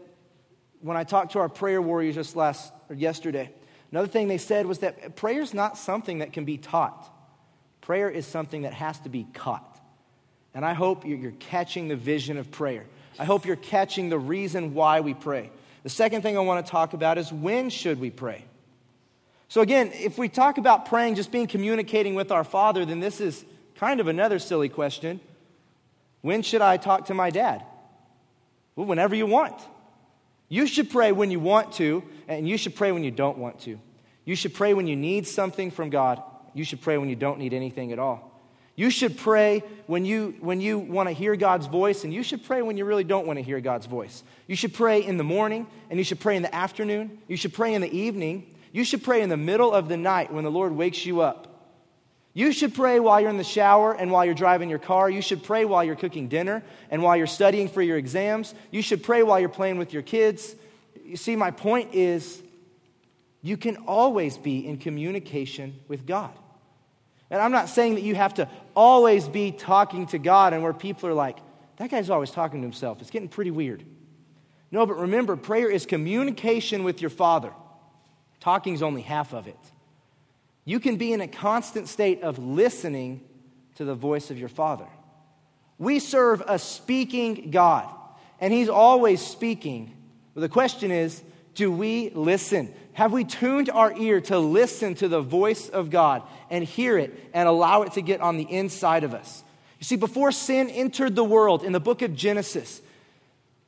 when 0.82 0.94
I 0.94 1.04
talked 1.04 1.32
to 1.32 1.38
our 1.38 1.48
prayer 1.48 1.80
warriors 1.80 2.16
just 2.16 2.36
last 2.36 2.70
or 2.90 2.94
yesterday, 2.94 3.50
another 3.90 4.08
thing 4.08 4.28
they 4.28 4.36
said 4.36 4.66
was 4.66 4.80
that 4.80 5.16
prayer 5.16 5.40
is 5.40 5.54
not 5.54 5.78
something 5.78 6.18
that 6.18 6.34
can 6.34 6.44
be 6.44 6.58
taught. 6.58 7.10
Prayer 7.80 8.10
is 8.10 8.26
something 8.26 8.62
that 8.62 8.74
has 8.74 9.00
to 9.00 9.08
be 9.08 9.26
caught. 9.32 9.80
And 10.52 10.62
I 10.62 10.74
hope 10.74 11.06
you're 11.06 11.30
catching 11.32 11.88
the 11.88 11.96
vision 11.96 12.36
of 12.36 12.50
prayer. 12.50 12.84
I 13.18 13.24
hope 13.24 13.46
you're 13.46 13.56
catching 13.56 14.10
the 14.10 14.18
reason 14.18 14.74
why 14.74 15.00
we 15.00 15.14
pray. 15.14 15.50
The 15.82 15.88
second 15.88 16.20
thing 16.20 16.36
I 16.36 16.40
want 16.40 16.66
to 16.66 16.70
talk 16.70 16.92
about 16.92 17.16
is 17.16 17.32
when 17.32 17.70
should 17.70 17.98
we 18.00 18.10
pray? 18.10 18.44
So, 19.48 19.60
again, 19.60 19.90
if 19.94 20.18
we 20.18 20.28
talk 20.28 20.58
about 20.58 20.86
praying 20.86 21.14
just 21.14 21.30
being 21.30 21.46
communicating 21.46 22.14
with 22.14 22.32
our 22.32 22.44
Father, 22.44 22.84
then 22.84 23.00
this 23.00 23.20
is 23.20 23.44
kind 23.76 24.00
of 24.00 24.08
another 24.08 24.38
silly 24.38 24.68
question. 24.68 25.20
When 26.22 26.42
should 26.42 26.62
I 26.62 26.76
talk 26.76 27.06
to 27.06 27.14
my 27.14 27.30
dad? 27.30 27.64
Well, 28.74 28.86
whenever 28.86 29.14
you 29.14 29.26
want. 29.26 29.54
You 30.48 30.66
should 30.66 30.90
pray 30.90 31.12
when 31.12 31.30
you 31.30 31.40
want 31.40 31.72
to, 31.74 32.04
and 32.28 32.48
you 32.48 32.56
should 32.56 32.74
pray 32.74 32.92
when 32.92 33.04
you 33.04 33.10
don't 33.10 33.38
want 33.38 33.60
to. 33.60 33.78
You 34.24 34.36
should 34.36 34.54
pray 34.54 34.74
when 34.74 34.86
you 34.86 34.96
need 34.96 35.26
something 35.26 35.70
from 35.70 35.90
God. 35.90 36.22
You 36.54 36.64
should 36.64 36.80
pray 36.80 36.98
when 36.98 37.08
you 37.08 37.16
don't 37.16 37.38
need 37.38 37.52
anything 37.52 37.92
at 37.92 37.98
all. 37.98 38.32
You 38.76 38.90
should 38.90 39.16
pray 39.16 39.62
when 39.86 40.04
you, 40.04 40.36
when 40.40 40.60
you 40.60 40.78
want 40.78 41.08
to 41.08 41.12
hear 41.14 41.34
God's 41.34 41.66
voice, 41.66 42.04
and 42.04 42.12
you 42.12 42.22
should 42.22 42.44
pray 42.44 42.60
when 42.60 42.76
you 42.76 42.84
really 42.84 43.04
don't 43.04 43.26
want 43.26 43.38
to 43.38 43.42
hear 43.42 43.60
God's 43.60 43.86
voice. 43.86 44.22
You 44.46 44.54
should 44.54 44.74
pray 44.74 45.02
in 45.02 45.16
the 45.16 45.24
morning, 45.24 45.66
and 45.88 45.98
you 45.98 46.04
should 46.04 46.20
pray 46.20 46.36
in 46.36 46.42
the 46.42 46.54
afternoon. 46.54 47.18
You 47.26 47.36
should 47.36 47.54
pray 47.54 47.72
in 47.72 47.80
the 47.80 47.90
evening. 47.90 48.54
You 48.76 48.84
should 48.84 49.02
pray 49.02 49.22
in 49.22 49.30
the 49.30 49.38
middle 49.38 49.72
of 49.72 49.88
the 49.88 49.96
night 49.96 50.30
when 50.30 50.44
the 50.44 50.50
Lord 50.50 50.70
wakes 50.70 51.06
you 51.06 51.22
up. 51.22 51.48
You 52.34 52.52
should 52.52 52.74
pray 52.74 53.00
while 53.00 53.18
you're 53.18 53.30
in 53.30 53.38
the 53.38 53.42
shower 53.42 53.94
and 53.94 54.10
while 54.10 54.26
you're 54.26 54.34
driving 54.34 54.68
your 54.68 54.78
car. 54.78 55.08
You 55.08 55.22
should 55.22 55.42
pray 55.42 55.64
while 55.64 55.82
you're 55.82 55.96
cooking 55.96 56.28
dinner 56.28 56.62
and 56.90 57.02
while 57.02 57.16
you're 57.16 57.26
studying 57.26 57.70
for 57.70 57.80
your 57.80 57.96
exams. 57.96 58.54
You 58.70 58.82
should 58.82 59.02
pray 59.02 59.22
while 59.22 59.40
you're 59.40 59.48
playing 59.48 59.78
with 59.78 59.94
your 59.94 60.02
kids. 60.02 60.54
You 61.02 61.16
see, 61.16 61.36
my 61.36 61.52
point 61.52 61.94
is 61.94 62.42
you 63.40 63.56
can 63.56 63.78
always 63.86 64.36
be 64.36 64.66
in 64.66 64.76
communication 64.76 65.80
with 65.88 66.06
God. 66.06 66.34
And 67.30 67.40
I'm 67.40 67.52
not 67.52 67.70
saying 67.70 67.94
that 67.94 68.02
you 68.02 68.14
have 68.14 68.34
to 68.34 68.46
always 68.74 69.26
be 69.26 69.52
talking 69.52 70.06
to 70.08 70.18
God 70.18 70.52
and 70.52 70.62
where 70.62 70.74
people 70.74 71.08
are 71.08 71.14
like, 71.14 71.38
that 71.78 71.90
guy's 71.90 72.10
always 72.10 72.30
talking 72.30 72.60
to 72.60 72.66
himself. 72.66 73.00
It's 73.00 73.08
getting 73.08 73.30
pretty 73.30 73.52
weird. 73.52 73.82
No, 74.70 74.84
but 74.84 74.98
remember, 74.98 75.34
prayer 75.34 75.70
is 75.70 75.86
communication 75.86 76.84
with 76.84 77.00
your 77.00 77.08
Father. 77.08 77.52
Talking 78.46 78.74
is 78.74 78.82
only 78.84 79.02
half 79.02 79.32
of 79.32 79.48
it. 79.48 79.58
You 80.64 80.78
can 80.78 80.98
be 80.98 81.12
in 81.12 81.20
a 81.20 81.26
constant 81.26 81.88
state 81.88 82.22
of 82.22 82.38
listening 82.38 83.22
to 83.74 83.84
the 83.84 83.96
voice 83.96 84.30
of 84.30 84.38
your 84.38 84.48
Father. 84.48 84.86
We 85.78 85.98
serve 85.98 86.44
a 86.46 86.56
speaking 86.56 87.50
God, 87.50 87.92
and 88.40 88.52
He's 88.52 88.68
always 88.68 89.20
speaking. 89.20 89.96
But 90.32 90.42
the 90.42 90.48
question 90.48 90.92
is 90.92 91.24
do 91.56 91.72
we 91.72 92.10
listen? 92.10 92.72
Have 92.92 93.10
we 93.10 93.24
tuned 93.24 93.68
our 93.68 93.92
ear 93.98 94.20
to 94.20 94.38
listen 94.38 94.94
to 94.94 95.08
the 95.08 95.20
voice 95.20 95.68
of 95.68 95.90
God 95.90 96.22
and 96.48 96.62
hear 96.62 96.96
it 96.98 97.18
and 97.34 97.48
allow 97.48 97.82
it 97.82 97.94
to 97.94 98.00
get 98.00 98.20
on 98.20 98.36
the 98.36 98.48
inside 98.48 99.02
of 99.02 99.12
us? 99.12 99.42
You 99.80 99.84
see, 99.86 99.96
before 99.96 100.30
sin 100.30 100.70
entered 100.70 101.16
the 101.16 101.24
world 101.24 101.64
in 101.64 101.72
the 101.72 101.80
book 101.80 102.00
of 102.00 102.14
Genesis, 102.14 102.80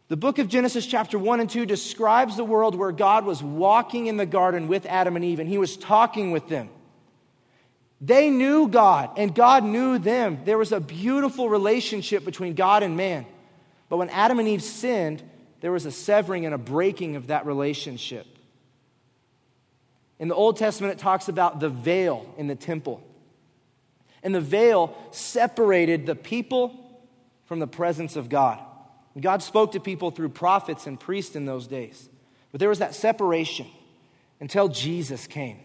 the 0.08 0.16
book 0.16 0.38
of 0.38 0.48
Genesis, 0.48 0.86
chapter 0.86 1.18
1 1.18 1.40
and 1.40 1.50
2, 1.50 1.66
describes 1.66 2.36
the 2.36 2.44
world 2.44 2.74
where 2.74 2.92
God 2.92 3.26
was 3.26 3.42
walking 3.42 4.06
in 4.06 4.16
the 4.16 4.26
garden 4.26 4.66
with 4.66 4.86
Adam 4.86 5.16
and 5.16 5.24
Eve, 5.24 5.38
and 5.38 5.48
he 5.48 5.58
was 5.58 5.76
talking 5.76 6.30
with 6.30 6.48
them. 6.48 6.70
They 8.00 8.30
knew 8.30 8.68
God, 8.68 9.10
and 9.18 9.34
God 9.34 9.64
knew 9.64 9.98
them. 9.98 10.40
There 10.44 10.56
was 10.56 10.72
a 10.72 10.80
beautiful 10.80 11.50
relationship 11.50 12.24
between 12.24 12.54
God 12.54 12.82
and 12.82 12.96
man. 12.96 13.26
But 13.88 13.98
when 13.98 14.08
Adam 14.08 14.38
and 14.38 14.48
Eve 14.48 14.62
sinned, 14.62 15.22
there 15.60 15.72
was 15.72 15.84
a 15.84 15.90
severing 15.90 16.46
and 16.46 16.54
a 16.54 16.58
breaking 16.58 17.16
of 17.16 17.26
that 17.26 17.44
relationship. 17.44 18.26
In 20.18 20.28
the 20.28 20.34
Old 20.34 20.56
Testament, 20.56 20.94
it 20.94 20.98
talks 20.98 21.28
about 21.28 21.60
the 21.60 21.68
veil 21.68 22.32
in 22.38 22.46
the 22.46 22.54
temple. 22.54 23.02
And 24.22 24.34
the 24.34 24.40
veil 24.40 24.96
separated 25.10 26.06
the 26.06 26.14
people 26.14 27.02
from 27.44 27.58
the 27.58 27.66
presence 27.66 28.16
of 28.16 28.28
God. 28.28 28.60
God 29.22 29.42
spoke 29.42 29.72
to 29.72 29.80
people 29.80 30.10
through 30.10 30.30
prophets 30.30 30.86
and 30.86 30.98
priests 30.98 31.36
in 31.36 31.46
those 31.46 31.66
days. 31.66 32.08
But 32.52 32.60
there 32.60 32.68
was 32.68 32.78
that 32.78 32.94
separation 32.94 33.66
until 34.40 34.68
Jesus 34.68 35.26
came. 35.26 35.58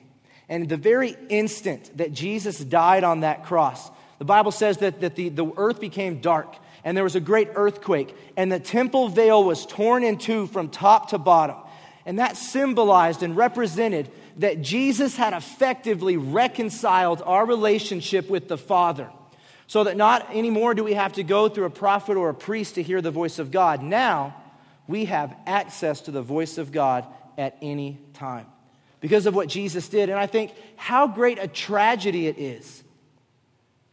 And 0.49 0.67
the 0.67 0.77
very 0.77 1.15
instant 1.29 1.97
that 1.97 2.13
Jesus 2.13 2.59
died 2.59 3.03
on 3.03 3.21
that 3.21 3.45
cross, 3.45 3.89
the 4.19 4.25
Bible 4.25 4.51
says 4.51 4.77
that, 4.77 5.01
that 5.01 5.15
the, 5.15 5.29
the 5.29 5.51
earth 5.57 5.79
became 5.79 6.19
dark 6.19 6.55
and 6.83 6.97
there 6.97 7.03
was 7.03 7.15
a 7.15 7.21
great 7.21 7.49
earthquake, 7.55 8.15
and 8.35 8.51
the 8.51 8.59
temple 8.59 9.07
veil 9.07 9.43
was 9.43 9.65
torn 9.65 10.03
in 10.03 10.17
two 10.17 10.47
from 10.47 10.69
top 10.69 11.09
to 11.09 11.17
bottom. 11.17 11.55
And 12.05 12.19
that 12.19 12.35
symbolized 12.35 13.23
and 13.23 13.37
represented 13.37 14.11
that 14.37 14.61
Jesus 14.61 15.15
had 15.15 15.33
effectively 15.33 16.17
reconciled 16.17 17.21
our 17.25 17.45
relationship 17.45 18.29
with 18.29 18.49
the 18.49 18.57
Father. 18.57 19.09
So 19.73 19.85
that 19.85 19.97
not 19.97 20.29
anymore 20.35 20.75
do 20.75 20.83
we 20.83 20.93
have 20.93 21.13
to 21.13 21.23
go 21.23 21.49
through 21.49 21.65
a 21.65 21.71
prophet 21.71 22.15
or 22.15 22.29
a 22.29 22.33
priest 22.35 22.75
to 22.75 22.83
hear 22.83 23.01
the 23.01 23.09
voice 23.09 23.39
of 23.39 23.49
God. 23.49 23.81
Now 23.81 24.35
we 24.87 25.05
have 25.05 25.35
access 25.47 26.01
to 26.01 26.11
the 26.11 26.21
voice 26.21 26.59
of 26.59 26.71
God 26.71 27.07
at 27.39 27.57
any 27.59 27.97
time 28.13 28.45
because 28.99 29.25
of 29.25 29.33
what 29.33 29.47
Jesus 29.47 29.89
did. 29.89 30.09
And 30.09 30.19
I 30.19 30.27
think 30.27 30.53
how 30.75 31.07
great 31.07 31.39
a 31.39 31.47
tragedy 31.47 32.27
it 32.27 32.37
is 32.37 32.83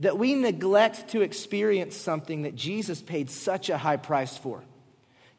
that 0.00 0.18
we 0.18 0.34
neglect 0.34 1.08
to 1.12 1.22
experience 1.22 1.96
something 1.96 2.42
that 2.42 2.54
Jesus 2.54 3.00
paid 3.00 3.30
such 3.30 3.70
a 3.70 3.78
high 3.78 3.96
price 3.96 4.36
for. 4.36 4.62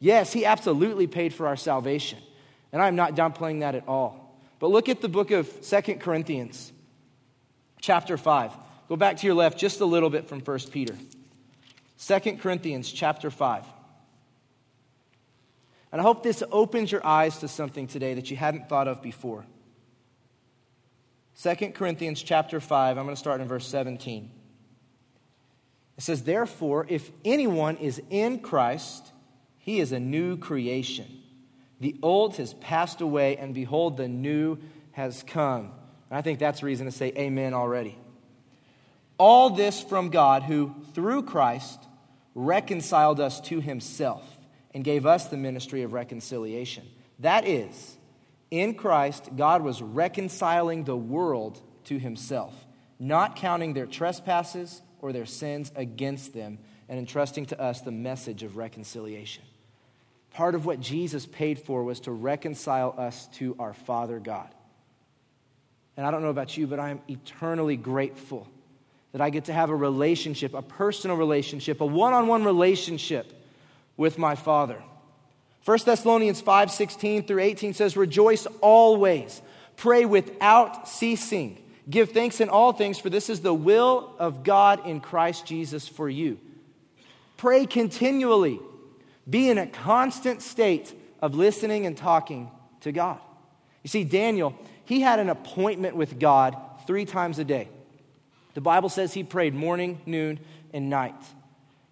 Yes, 0.00 0.32
he 0.32 0.44
absolutely 0.44 1.06
paid 1.06 1.32
for 1.32 1.46
our 1.46 1.56
salvation. 1.56 2.18
And 2.72 2.82
I'm 2.82 2.96
not 2.96 3.14
downplaying 3.14 3.60
that 3.60 3.76
at 3.76 3.86
all. 3.86 4.36
But 4.58 4.72
look 4.72 4.88
at 4.88 5.02
the 5.02 5.08
book 5.08 5.30
of 5.30 5.48
Second 5.60 6.00
Corinthians, 6.00 6.72
chapter 7.80 8.16
5. 8.16 8.50
Go 8.88 8.96
back 8.96 9.16
to 9.18 9.26
your 9.26 9.34
left 9.34 9.58
just 9.58 9.80
a 9.80 9.84
little 9.84 10.10
bit 10.10 10.28
from 10.28 10.40
1 10.40 10.58
Peter. 10.70 10.96
2 12.06 12.36
Corinthians 12.38 12.90
chapter 12.90 13.30
5. 13.30 13.64
And 15.92 16.00
I 16.00 16.04
hope 16.04 16.22
this 16.22 16.42
opens 16.50 16.90
your 16.90 17.04
eyes 17.06 17.38
to 17.38 17.48
something 17.48 17.86
today 17.86 18.14
that 18.14 18.30
you 18.30 18.36
hadn't 18.36 18.68
thought 18.68 18.88
of 18.88 19.02
before. 19.02 19.44
2 21.40 21.54
Corinthians 21.70 22.22
chapter 22.22 22.60
5, 22.60 22.98
I'm 22.98 23.04
going 23.04 23.14
to 23.14 23.20
start 23.20 23.40
in 23.40 23.48
verse 23.48 23.66
17. 23.66 24.30
It 25.96 26.02
says, 26.02 26.22
Therefore, 26.22 26.86
if 26.88 27.10
anyone 27.24 27.76
is 27.76 28.00
in 28.10 28.40
Christ, 28.40 29.12
he 29.58 29.80
is 29.80 29.92
a 29.92 30.00
new 30.00 30.36
creation. 30.36 31.06
The 31.80 31.96
old 32.02 32.36
has 32.36 32.54
passed 32.54 33.00
away, 33.00 33.36
and 33.36 33.54
behold, 33.54 33.96
the 33.96 34.08
new 34.08 34.58
has 34.92 35.22
come. 35.22 35.72
And 36.10 36.18
I 36.18 36.22
think 36.22 36.38
that's 36.38 36.62
reason 36.62 36.86
to 36.86 36.92
say 36.92 37.12
amen 37.16 37.54
already. 37.54 37.98
All 39.18 39.50
this 39.50 39.82
from 39.82 40.10
God, 40.10 40.42
who 40.42 40.74
through 40.94 41.22
Christ 41.22 41.80
reconciled 42.34 43.20
us 43.20 43.40
to 43.42 43.60
himself 43.60 44.38
and 44.74 44.84
gave 44.84 45.06
us 45.06 45.26
the 45.26 45.36
ministry 45.36 45.82
of 45.82 45.92
reconciliation. 45.92 46.84
That 47.18 47.46
is, 47.46 47.96
in 48.50 48.74
Christ, 48.74 49.30
God 49.36 49.62
was 49.62 49.82
reconciling 49.82 50.84
the 50.84 50.96
world 50.96 51.60
to 51.84 51.98
himself, 51.98 52.54
not 52.98 53.36
counting 53.36 53.74
their 53.74 53.86
trespasses 53.86 54.82
or 55.00 55.12
their 55.12 55.26
sins 55.26 55.72
against 55.76 56.32
them, 56.32 56.58
and 56.88 56.98
entrusting 56.98 57.46
to 57.46 57.60
us 57.60 57.80
the 57.80 57.90
message 57.90 58.42
of 58.42 58.56
reconciliation. 58.56 59.44
Part 60.32 60.54
of 60.54 60.64
what 60.64 60.80
Jesus 60.80 61.26
paid 61.26 61.58
for 61.58 61.84
was 61.84 62.00
to 62.00 62.12
reconcile 62.12 62.94
us 62.96 63.28
to 63.34 63.54
our 63.58 63.74
Father 63.74 64.18
God. 64.18 64.48
And 65.96 66.06
I 66.06 66.10
don't 66.10 66.22
know 66.22 66.28
about 66.28 66.56
you, 66.56 66.66
but 66.66 66.78
I 66.78 66.90
am 66.90 67.00
eternally 67.08 67.76
grateful 67.76 68.48
that 69.12 69.20
I 69.20 69.30
get 69.30 69.44
to 69.46 69.52
have 69.52 69.70
a 69.70 69.76
relationship, 69.76 70.54
a 70.54 70.62
personal 70.62 71.16
relationship, 71.16 71.80
a 71.80 71.86
one 71.86 72.14
on 72.14 72.26
one 72.26 72.44
relationship 72.44 73.32
with 73.96 74.18
my 74.18 74.34
Father. 74.34 74.82
1 75.64 75.78
Thessalonians 75.84 76.40
5 76.40 76.70
16 76.70 77.26
through 77.26 77.40
18 77.40 77.74
says, 77.74 77.96
Rejoice 77.96 78.46
always, 78.60 79.42
pray 79.76 80.04
without 80.04 80.88
ceasing, 80.88 81.62
give 81.88 82.10
thanks 82.10 82.40
in 82.40 82.48
all 82.48 82.72
things, 82.72 82.98
for 82.98 83.10
this 83.10 83.30
is 83.30 83.40
the 83.40 83.54
will 83.54 84.14
of 84.18 84.42
God 84.42 84.86
in 84.86 85.00
Christ 85.00 85.46
Jesus 85.46 85.86
for 85.86 86.08
you. 86.08 86.38
Pray 87.36 87.66
continually, 87.66 88.60
be 89.28 89.50
in 89.50 89.58
a 89.58 89.66
constant 89.66 90.42
state 90.42 90.92
of 91.20 91.34
listening 91.34 91.86
and 91.86 91.96
talking 91.96 92.50
to 92.80 92.92
God. 92.92 93.20
You 93.82 93.88
see, 93.88 94.04
Daniel, 94.04 94.54
he 94.84 95.00
had 95.00 95.18
an 95.18 95.28
appointment 95.28 95.96
with 95.96 96.18
God 96.18 96.56
three 96.86 97.04
times 97.04 97.38
a 97.38 97.44
day. 97.44 97.68
The 98.54 98.60
Bible 98.60 98.88
says 98.88 99.14
he 99.14 99.24
prayed 99.24 99.54
morning, 99.54 100.00
noon, 100.06 100.38
and 100.72 100.90
night. 100.90 101.14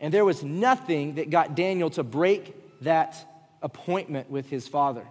And 0.00 0.12
there 0.12 0.24
was 0.24 0.42
nothing 0.42 1.16
that 1.16 1.30
got 1.30 1.54
Daniel 1.54 1.90
to 1.90 2.02
break 2.02 2.80
that 2.82 3.16
appointment 3.62 4.30
with 4.30 4.48
his 4.48 4.66
father. 4.68 5.06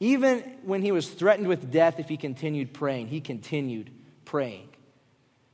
Even 0.00 0.40
when 0.64 0.82
he 0.82 0.92
was 0.92 1.08
threatened 1.08 1.48
with 1.48 1.70
death, 1.70 1.98
if 1.98 2.08
he 2.08 2.16
continued 2.16 2.72
praying, 2.72 3.08
he 3.08 3.20
continued 3.20 3.90
praying. 4.24 4.68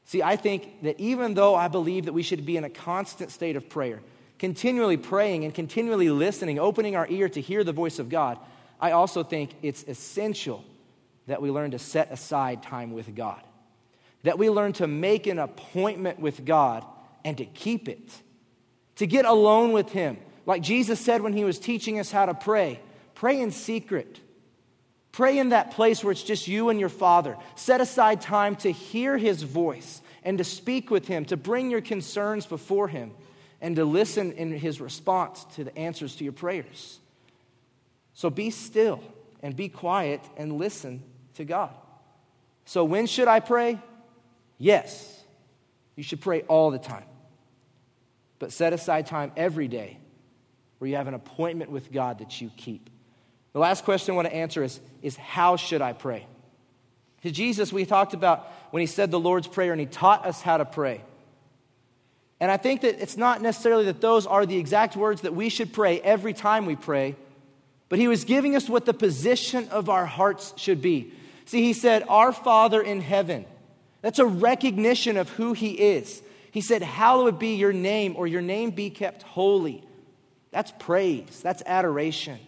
See, 0.05 0.23
I 0.23 0.37
think 0.37 0.83
that 0.83 0.99
even 0.99 1.35
though 1.35 1.55
I 1.55 1.69
believe 1.69 2.07
that 2.07 2.13
we 2.13 2.23
should 2.23 2.45
be 2.45 2.57
in 2.57 2.65
a 2.65 2.71
constant 2.71 3.31
state 3.31 3.57
of 3.57 3.69
prayer, 3.69 4.01
continually 4.39 4.97
praying 4.97 5.45
and 5.45 5.55
continually 5.55 6.11
listening, 6.11 6.59
opening 6.59 6.97
our 6.97 7.07
ear 7.09 7.29
to 7.29 7.41
hear 7.41 7.63
the 7.63 7.73
voice 7.73 7.99
of 7.99 8.09
God, 8.09 8.39
I 8.81 8.93
also 8.93 9.23
think 9.23 9.55
it's 9.63 9.85
essential 9.85 10.65
that 11.27 11.41
we 11.41 11.51
learn 11.51 11.71
to 11.73 11.79
set 11.79 12.11
aside 12.11 12.63
time 12.63 12.93
with 12.93 13.15
God 13.15 13.41
that 14.23 14.39
we 14.39 14.51
learn 14.51 14.73
to 14.75 14.87
make 14.87 15.27
an 15.27 15.39
appointment 15.39 16.21
with 16.21 16.45
God 16.45 16.85
and 17.25 17.37
to 17.39 17.45
keep 17.45 17.89
it, 17.89 18.11
to 18.97 19.07
get 19.07 19.25
alone 19.25 19.73
with 19.73 19.91
Him. 19.91 20.19
Like 20.47 20.63
Jesus 20.63 21.01
said 21.01 21.23
when 21.23 21.33
He 21.33 21.45
was 21.45 21.59
teaching 21.59 21.99
us 21.99 22.11
how 22.11 22.27
to 22.27 22.35
pray 22.35 22.81
pray 23.15 23.41
in 23.41 23.51
secret. 23.51 24.19
Pray 25.13 25.39
in 25.39 25.51
that 25.51 25.73
place 25.73 26.03
where 26.03 26.13
it's 26.13 26.23
just 26.23 26.49
you 26.49 26.71
and 26.71 26.81
your 26.81 26.89
Father. 26.89 27.37
Set 27.55 27.81
aside 27.83 28.23
time 28.23 28.57
to 28.57 28.73
hear 28.73 29.19
His 29.19 29.43
voice 29.43 30.01
and 30.23 30.39
to 30.39 30.45
speak 30.45 30.91
with 30.91 31.07
Him, 31.07 31.25
to 31.27 31.37
bring 31.37 31.71
your 31.71 31.81
concerns 31.81 32.47
before 32.47 32.89
Him, 32.89 33.11
and 33.61 33.77
to 33.77 33.85
listen 33.85 34.33
in 34.33 34.53
His 34.53 34.81
response 34.81 35.45
to 35.57 35.65
the 35.65 35.77
answers 35.77 36.17
to 36.17 36.25
your 36.25 36.33
prayers. 36.33 37.01
So 38.15 38.31
be 38.31 38.51
still 38.51 39.03
and 39.43 39.57
be 39.57 39.69
quiet 39.69 40.21
and 40.37 40.59
listen 40.59 41.03
to 41.35 41.45
God. 41.45 41.75
So, 42.65 42.85
when 42.85 43.07
should 43.07 43.29
I 43.29 43.41
pray? 43.41 43.81
Yes, 44.61 45.25
you 45.97 46.03
should 46.03 46.21
pray 46.21 46.43
all 46.43 46.71
the 46.71 46.79
time. 46.79 47.05
But 48.39 48.53
set 48.53 48.75
aside 48.75 49.07
time 49.07 49.33
every 49.37 49.69
day 49.69 49.99
where 50.79 50.89
you 50.89 50.97
have 50.97 51.09
an 51.09 51.15
appointment 51.15 51.71
with 51.71 51.91
God 51.91 52.19
that 52.19 52.41
you 52.41 52.51
keep. 52.57 52.91
The 53.55 53.59
last 53.59 53.85
question 53.85 54.13
I 54.13 54.17
want 54.17 54.29
to 54.29 54.35
answer 54.35 54.63
is, 54.63 54.79
is 55.03 55.17
how 55.17 55.57
should 55.57 55.81
I 55.81 55.95
pray? 55.95 56.27
To 57.23 57.31
Jesus, 57.31 57.73
we 57.73 57.87
talked 57.87 58.13
about 58.13 58.47
when 58.71 58.83
he 58.83 58.87
said 58.87 59.11
the 59.11 59.19
Lord's 59.19 59.47
Prayer 59.47 59.73
and 59.73 59.81
he 59.81 59.87
taught 59.87 60.27
us 60.27 60.43
how 60.43 60.59
to 60.59 60.65
pray. 60.67 61.03
And 62.39 62.51
I 62.51 62.59
think 62.59 62.83
that 62.83 63.03
it's 63.03 63.17
not 63.17 63.41
necessarily 63.41 63.87
that 63.87 64.01
those 64.01 64.27
are 64.27 64.45
the 64.45 64.59
exact 64.59 64.95
words 64.95 65.23
that 65.23 65.35
we 65.35 65.49
should 65.49 65.73
pray 65.73 66.01
every 66.01 66.33
time 66.33 66.67
we 66.67 66.77
pray, 66.77 67.17
but 67.89 67.99
he 67.99 68.09
was 68.09 68.25
giving 68.25 68.57
us 68.57 68.69
what 68.69 68.85
the 68.85 68.95
position 68.95 69.69
of 69.71 69.89
our 69.89 70.07
hearts 70.07 70.53
should 70.57 70.81
be. 70.83 71.13
See, 71.47 71.63
he 71.63 71.73
said, 71.73 72.05
Our 72.09 72.33
Father 72.33 72.81
in 72.81 73.01
heaven. 73.01 73.47
That's 74.03 74.19
a 74.19 74.27
recognition 74.27 75.17
of 75.17 75.29
who 75.31 75.53
he 75.53 75.73
is. 75.73 76.23
He 76.53 76.61
said, 76.61 76.83
Hallowed 76.83 77.39
be 77.39 77.55
your 77.55 77.73
name, 77.73 78.15
or 78.17 78.27
your 78.27 78.43
name 78.43 78.71
be 78.71 78.91
kept 78.91 79.23
holy. 79.23 79.85
That's 80.51 80.73
praise, 80.79 81.41
that's 81.43 81.63
adoration. 81.67 82.39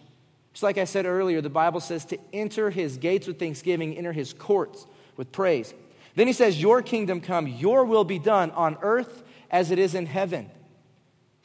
Just 0.53 0.63
like 0.63 0.77
I 0.77 0.83
said 0.83 1.05
earlier, 1.05 1.41
the 1.41 1.49
Bible 1.49 1.79
says 1.79 2.05
to 2.05 2.19
enter 2.31 2.69
his 2.69 2.97
gates 2.97 3.25
with 3.25 3.39
thanksgiving, 3.39 3.97
enter 3.97 4.13
his 4.13 4.33
courts 4.33 4.85
with 5.17 5.31
praise. 5.31 5.73
Then 6.15 6.27
he 6.27 6.33
says, 6.33 6.61
Your 6.61 6.81
kingdom 6.81 7.21
come, 7.21 7.47
your 7.47 7.85
will 7.85 8.03
be 8.03 8.19
done 8.19 8.51
on 8.51 8.77
earth 8.81 9.23
as 9.49 9.71
it 9.71 9.79
is 9.79 9.95
in 9.95 10.05
heaven. 10.05 10.49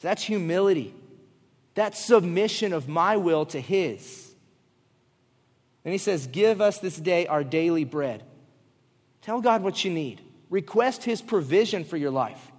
That's 0.01 0.23
humility. 0.23 0.93
That's 1.75 2.03
submission 2.03 2.73
of 2.73 2.87
my 2.87 3.17
will 3.17 3.45
to 3.47 3.59
his. 3.59 4.33
Then 5.83 5.93
he 5.93 5.97
says, 5.97 6.27
Give 6.27 6.61
us 6.61 6.79
this 6.79 6.97
day 6.97 7.25
our 7.25 7.43
daily 7.43 7.85
bread. 7.85 8.23
Tell 9.29 9.41
God 9.41 9.61
what 9.61 9.85
you 9.85 9.91
need. 9.91 10.21
Request 10.49 11.03
His 11.03 11.21
provision 11.21 11.83
for 11.83 11.97
your 11.97 12.09
life. 12.09 12.51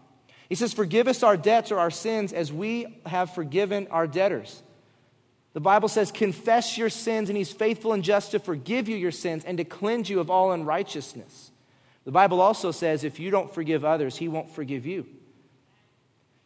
He 0.48 0.54
says, 0.54 0.72
Forgive 0.72 1.08
us 1.08 1.24
our 1.24 1.36
debts 1.36 1.72
or 1.72 1.80
our 1.80 1.90
sins 1.90 2.32
as 2.32 2.52
we 2.52 3.00
have 3.06 3.34
forgiven 3.34 3.88
our 3.90 4.06
debtors. 4.06 4.62
The 5.52 5.60
Bible 5.60 5.88
says, 5.88 6.12
Confess 6.12 6.78
your 6.78 6.88
sins, 6.88 7.28
and 7.28 7.36
He's 7.36 7.50
faithful 7.50 7.92
and 7.92 8.04
just 8.04 8.30
to 8.30 8.38
forgive 8.38 8.88
you 8.88 8.96
your 8.96 9.10
sins 9.10 9.44
and 9.44 9.58
to 9.58 9.64
cleanse 9.64 10.08
you 10.08 10.20
of 10.20 10.30
all 10.30 10.52
unrighteousness. 10.52 11.50
The 12.04 12.12
Bible 12.12 12.40
also 12.40 12.70
says, 12.70 13.02
If 13.02 13.18
you 13.18 13.32
don't 13.32 13.52
forgive 13.52 13.84
others, 13.84 14.16
He 14.16 14.28
won't 14.28 14.50
forgive 14.54 14.86
you. 14.86 15.06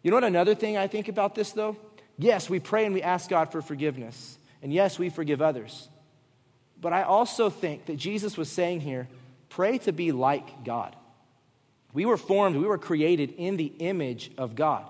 You 0.02 0.10
know 0.10 0.16
what 0.16 0.24
another 0.24 0.54
thing 0.54 0.78
I 0.78 0.86
think 0.86 1.08
about 1.08 1.34
this, 1.34 1.52
though? 1.52 1.76
Yes, 2.16 2.48
we 2.48 2.60
pray 2.60 2.86
and 2.86 2.94
we 2.94 3.02
ask 3.02 3.28
God 3.28 3.52
for 3.52 3.60
forgiveness. 3.60 4.38
And 4.62 4.72
yes, 4.72 4.98
we 4.98 5.10
forgive 5.10 5.42
others. 5.42 5.86
But 6.80 6.94
I 6.94 7.02
also 7.02 7.50
think 7.50 7.84
that 7.84 7.96
Jesus 7.98 8.38
was 8.38 8.50
saying 8.50 8.80
here 8.80 9.06
pray 9.54 9.78
to 9.78 9.92
be 9.92 10.10
like 10.10 10.64
God. 10.64 10.96
We 11.92 12.06
were 12.06 12.16
formed, 12.16 12.56
we 12.56 12.66
were 12.66 12.78
created 12.78 13.34
in 13.36 13.56
the 13.56 13.72
image 13.78 14.32
of 14.36 14.56
God. 14.56 14.84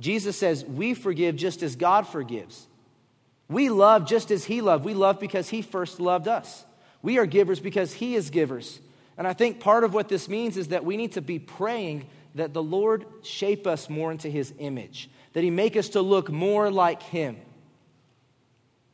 Jesus 0.00 0.36
says 0.36 0.64
we 0.64 0.94
forgive 0.94 1.34
just 1.34 1.64
as 1.64 1.74
God 1.74 2.06
forgives. 2.06 2.68
We 3.48 3.70
love 3.70 4.06
just 4.06 4.30
as 4.30 4.44
He 4.44 4.60
loved. 4.60 4.84
We 4.84 4.94
love 4.94 5.18
because 5.18 5.48
He 5.48 5.62
first 5.62 5.98
loved 5.98 6.28
us. 6.28 6.64
We 7.02 7.18
are 7.18 7.26
givers 7.26 7.58
because 7.58 7.92
He 7.92 8.14
is 8.14 8.30
givers. 8.30 8.78
And 9.16 9.26
I 9.26 9.32
think 9.32 9.58
part 9.58 9.82
of 9.82 9.94
what 9.94 10.08
this 10.08 10.28
means 10.28 10.56
is 10.56 10.68
that 10.68 10.84
we 10.84 10.96
need 10.96 11.12
to 11.12 11.22
be 11.22 11.40
praying 11.40 12.06
that 12.36 12.52
the 12.52 12.62
Lord 12.62 13.04
shape 13.22 13.66
us 13.66 13.90
more 13.90 14.12
into 14.12 14.28
His 14.28 14.54
image, 14.60 15.10
that 15.32 15.42
He 15.42 15.50
make 15.50 15.76
us 15.76 15.88
to 15.90 16.02
look 16.02 16.30
more 16.30 16.70
like 16.70 17.02
Him. 17.02 17.34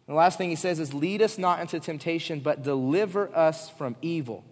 And 0.06 0.14
the 0.14 0.18
last 0.18 0.38
thing 0.38 0.48
He 0.48 0.56
says 0.56 0.80
is, 0.80 0.94
lead 0.94 1.20
us 1.20 1.36
not 1.36 1.60
into 1.60 1.78
temptation, 1.78 2.40
but 2.40 2.62
deliver 2.62 3.28
us 3.36 3.68
from 3.68 3.96
evil. 4.00 4.44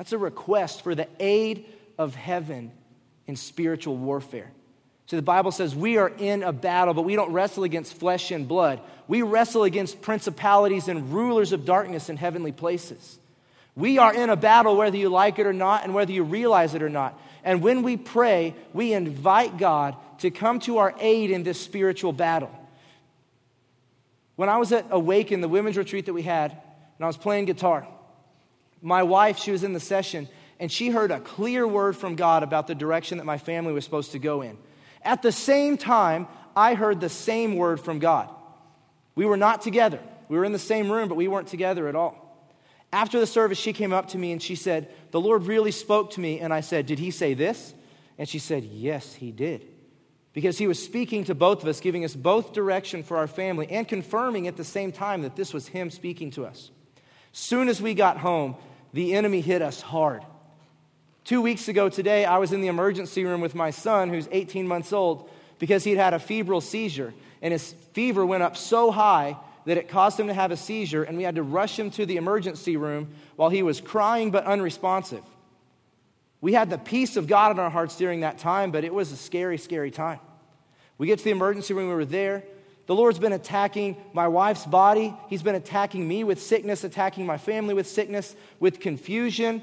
That's 0.00 0.12
a 0.12 0.18
request 0.18 0.80
for 0.80 0.94
the 0.94 1.06
aid 1.18 1.66
of 1.98 2.14
heaven 2.14 2.72
in 3.26 3.36
spiritual 3.36 3.98
warfare. 3.98 4.50
So 5.04 5.16
the 5.16 5.20
Bible 5.20 5.52
says 5.52 5.76
we 5.76 5.98
are 5.98 6.08
in 6.08 6.42
a 6.42 6.54
battle, 6.54 6.94
but 6.94 7.02
we 7.02 7.16
don't 7.16 7.34
wrestle 7.34 7.64
against 7.64 7.92
flesh 7.92 8.30
and 8.30 8.48
blood. 8.48 8.80
We 9.08 9.20
wrestle 9.20 9.64
against 9.64 10.00
principalities 10.00 10.88
and 10.88 11.12
rulers 11.12 11.52
of 11.52 11.66
darkness 11.66 12.08
in 12.08 12.16
heavenly 12.16 12.50
places. 12.50 13.18
We 13.76 13.98
are 13.98 14.14
in 14.14 14.30
a 14.30 14.36
battle 14.36 14.74
whether 14.74 14.96
you 14.96 15.10
like 15.10 15.38
it 15.38 15.46
or 15.46 15.52
not 15.52 15.84
and 15.84 15.92
whether 15.92 16.12
you 16.12 16.22
realize 16.22 16.74
it 16.74 16.82
or 16.82 16.88
not. 16.88 17.20
And 17.44 17.60
when 17.60 17.82
we 17.82 17.98
pray, 17.98 18.54
we 18.72 18.94
invite 18.94 19.58
God 19.58 19.96
to 20.20 20.30
come 20.30 20.60
to 20.60 20.78
our 20.78 20.94
aid 20.98 21.30
in 21.30 21.42
this 21.42 21.60
spiritual 21.60 22.14
battle. 22.14 22.50
When 24.36 24.48
I 24.48 24.56
was 24.56 24.72
at 24.72 24.86
Awaken, 24.90 25.42
the 25.42 25.48
women's 25.48 25.76
retreat 25.76 26.06
that 26.06 26.14
we 26.14 26.22
had, 26.22 26.52
and 26.52 27.04
I 27.04 27.06
was 27.06 27.18
playing 27.18 27.44
guitar, 27.44 27.86
my 28.82 29.02
wife, 29.02 29.38
she 29.38 29.50
was 29.50 29.64
in 29.64 29.72
the 29.72 29.80
session, 29.80 30.28
and 30.58 30.70
she 30.70 30.90
heard 30.90 31.10
a 31.10 31.20
clear 31.20 31.66
word 31.66 31.96
from 31.96 32.16
God 32.16 32.42
about 32.42 32.66
the 32.66 32.74
direction 32.74 33.18
that 33.18 33.24
my 33.24 33.38
family 33.38 33.72
was 33.72 33.84
supposed 33.84 34.12
to 34.12 34.18
go 34.18 34.42
in. 34.42 34.58
At 35.02 35.22
the 35.22 35.32
same 35.32 35.76
time, 35.76 36.28
I 36.54 36.74
heard 36.74 37.00
the 37.00 37.08
same 37.08 37.56
word 37.56 37.80
from 37.80 37.98
God. 37.98 38.28
We 39.14 39.26
were 39.26 39.36
not 39.36 39.62
together. 39.62 40.00
We 40.28 40.36
were 40.36 40.44
in 40.44 40.52
the 40.52 40.58
same 40.58 40.90
room, 40.90 41.08
but 41.08 41.16
we 41.16 41.28
weren't 41.28 41.48
together 41.48 41.88
at 41.88 41.96
all. 41.96 42.20
After 42.92 43.20
the 43.20 43.26
service, 43.26 43.58
she 43.58 43.72
came 43.72 43.92
up 43.92 44.08
to 44.08 44.18
me 44.18 44.32
and 44.32 44.42
she 44.42 44.56
said, 44.56 44.92
The 45.10 45.20
Lord 45.20 45.44
really 45.44 45.70
spoke 45.70 46.12
to 46.12 46.20
me. 46.20 46.40
And 46.40 46.52
I 46.52 46.60
said, 46.60 46.86
Did 46.86 46.98
he 46.98 47.10
say 47.10 47.34
this? 47.34 47.74
And 48.18 48.28
she 48.28 48.38
said, 48.38 48.64
Yes, 48.64 49.14
he 49.14 49.30
did. 49.30 49.66
Because 50.32 50.58
he 50.58 50.66
was 50.66 50.82
speaking 50.82 51.24
to 51.24 51.34
both 51.34 51.62
of 51.62 51.68
us, 51.68 51.80
giving 51.80 52.04
us 52.04 52.14
both 52.14 52.52
direction 52.52 53.02
for 53.02 53.16
our 53.16 53.26
family, 53.26 53.66
and 53.68 53.86
confirming 53.86 54.46
at 54.46 54.56
the 54.56 54.64
same 54.64 54.92
time 54.92 55.22
that 55.22 55.36
this 55.36 55.52
was 55.52 55.68
him 55.68 55.90
speaking 55.90 56.30
to 56.32 56.46
us. 56.46 56.70
Soon 57.32 57.68
as 57.68 57.82
we 57.82 57.94
got 57.94 58.18
home, 58.18 58.56
the 58.92 59.14
enemy 59.14 59.40
hit 59.40 59.62
us 59.62 59.80
hard. 59.80 60.22
Two 61.24 61.42
weeks 61.42 61.68
ago 61.68 61.88
today, 61.88 62.24
I 62.24 62.38
was 62.38 62.52
in 62.52 62.60
the 62.60 62.68
emergency 62.68 63.24
room 63.24 63.40
with 63.40 63.54
my 63.54 63.70
son, 63.70 64.08
who's 64.08 64.28
18 64.32 64.66
months 64.66 64.92
old, 64.92 65.28
because 65.58 65.84
he'd 65.84 65.96
had 65.96 66.14
a 66.14 66.18
febrile 66.18 66.60
seizure. 66.60 67.14
And 67.42 67.52
his 67.52 67.74
fever 67.92 68.24
went 68.24 68.42
up 68.42 68.56
so 68.56 68.90
high 68.90 69.36
that 69.66 69.76
it 69.76 69.88
caused 69.88 70.18
him 70.18 70.26
to 70.26 70.34
have 70.34 70.50
a 70.50 70.56
seizure, 70.56 71.04
and 71.04 71.16
we 71.16 71.22
had 71.22 71.34
to 71.36 71.42
rush 71.42 71.78
him 71.78 71.90
to 71.92 72.06
the 72.06 72.16
emergency 72.16 72.76
room 72.76 73.08
while 73.36 73.50
he 73.50 73.62
was 73.62 73.80
crying 73.80 74.30
but 74.30 74.44
unresponsive. 74.44 75.22
We 76.40 76.54
had 76.54 76.70
the 76.70 76.78
peace 76.78 77.16
of 77.16 77.26
God 77.26 77.52
in 77.52 77.58
our 77.58 77.70
hearts 77.70 77.96
during 77.96 78.20
that 78.20 78.38
time, 78.38 78.70
but 78.70 78.84
it 78.84 78.94
was 78.94 79.12
a 79.12 79.16
scary, 79.16 79.58
scary 79.58 79.90
time. 79.90 80.20
We 80.96 81.06
get 81.06 81.18
to 81.18 81.24
the 81.24 81.30
emergency 81.30 81.74
room, 81.74 81.88
we 81.88 81.94
were 81.94 82.04
there. 82.04 82.44
The 82.90 82.96
Lord's 82.96 83.20
been 83.20 83.32
attacking 83.32 83.96
my 84.12 84.26
wife's 84.26 84.66
body. 84.66 85.14
He's 85.28 85.44
been 85.44 85.54
attacking 85.54 86.08
me 86.08 86.24
with 86.24 86.42
sickness, 86.42 86.82
attacking 86.82 87.24
my 87.24 87.38
family 87.38 87.72
with 87.72 87.86
sickness, 87.86 88.34
with 88.58 88.80
confusion. 88.80 89.62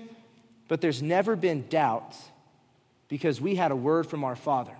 But 0.69 0.79
there's 0.79 1.01
never 1.01 1.35
been 1.35 1.67
doubt 1.67 2.15
because 3.09 3.41
we 3.41 3.55
had 3.55 3.71
a 3.71 3.75
word 3.75 4.07
from 4.07 4.23
our 4.23 4.37
Father. 4.37 4.71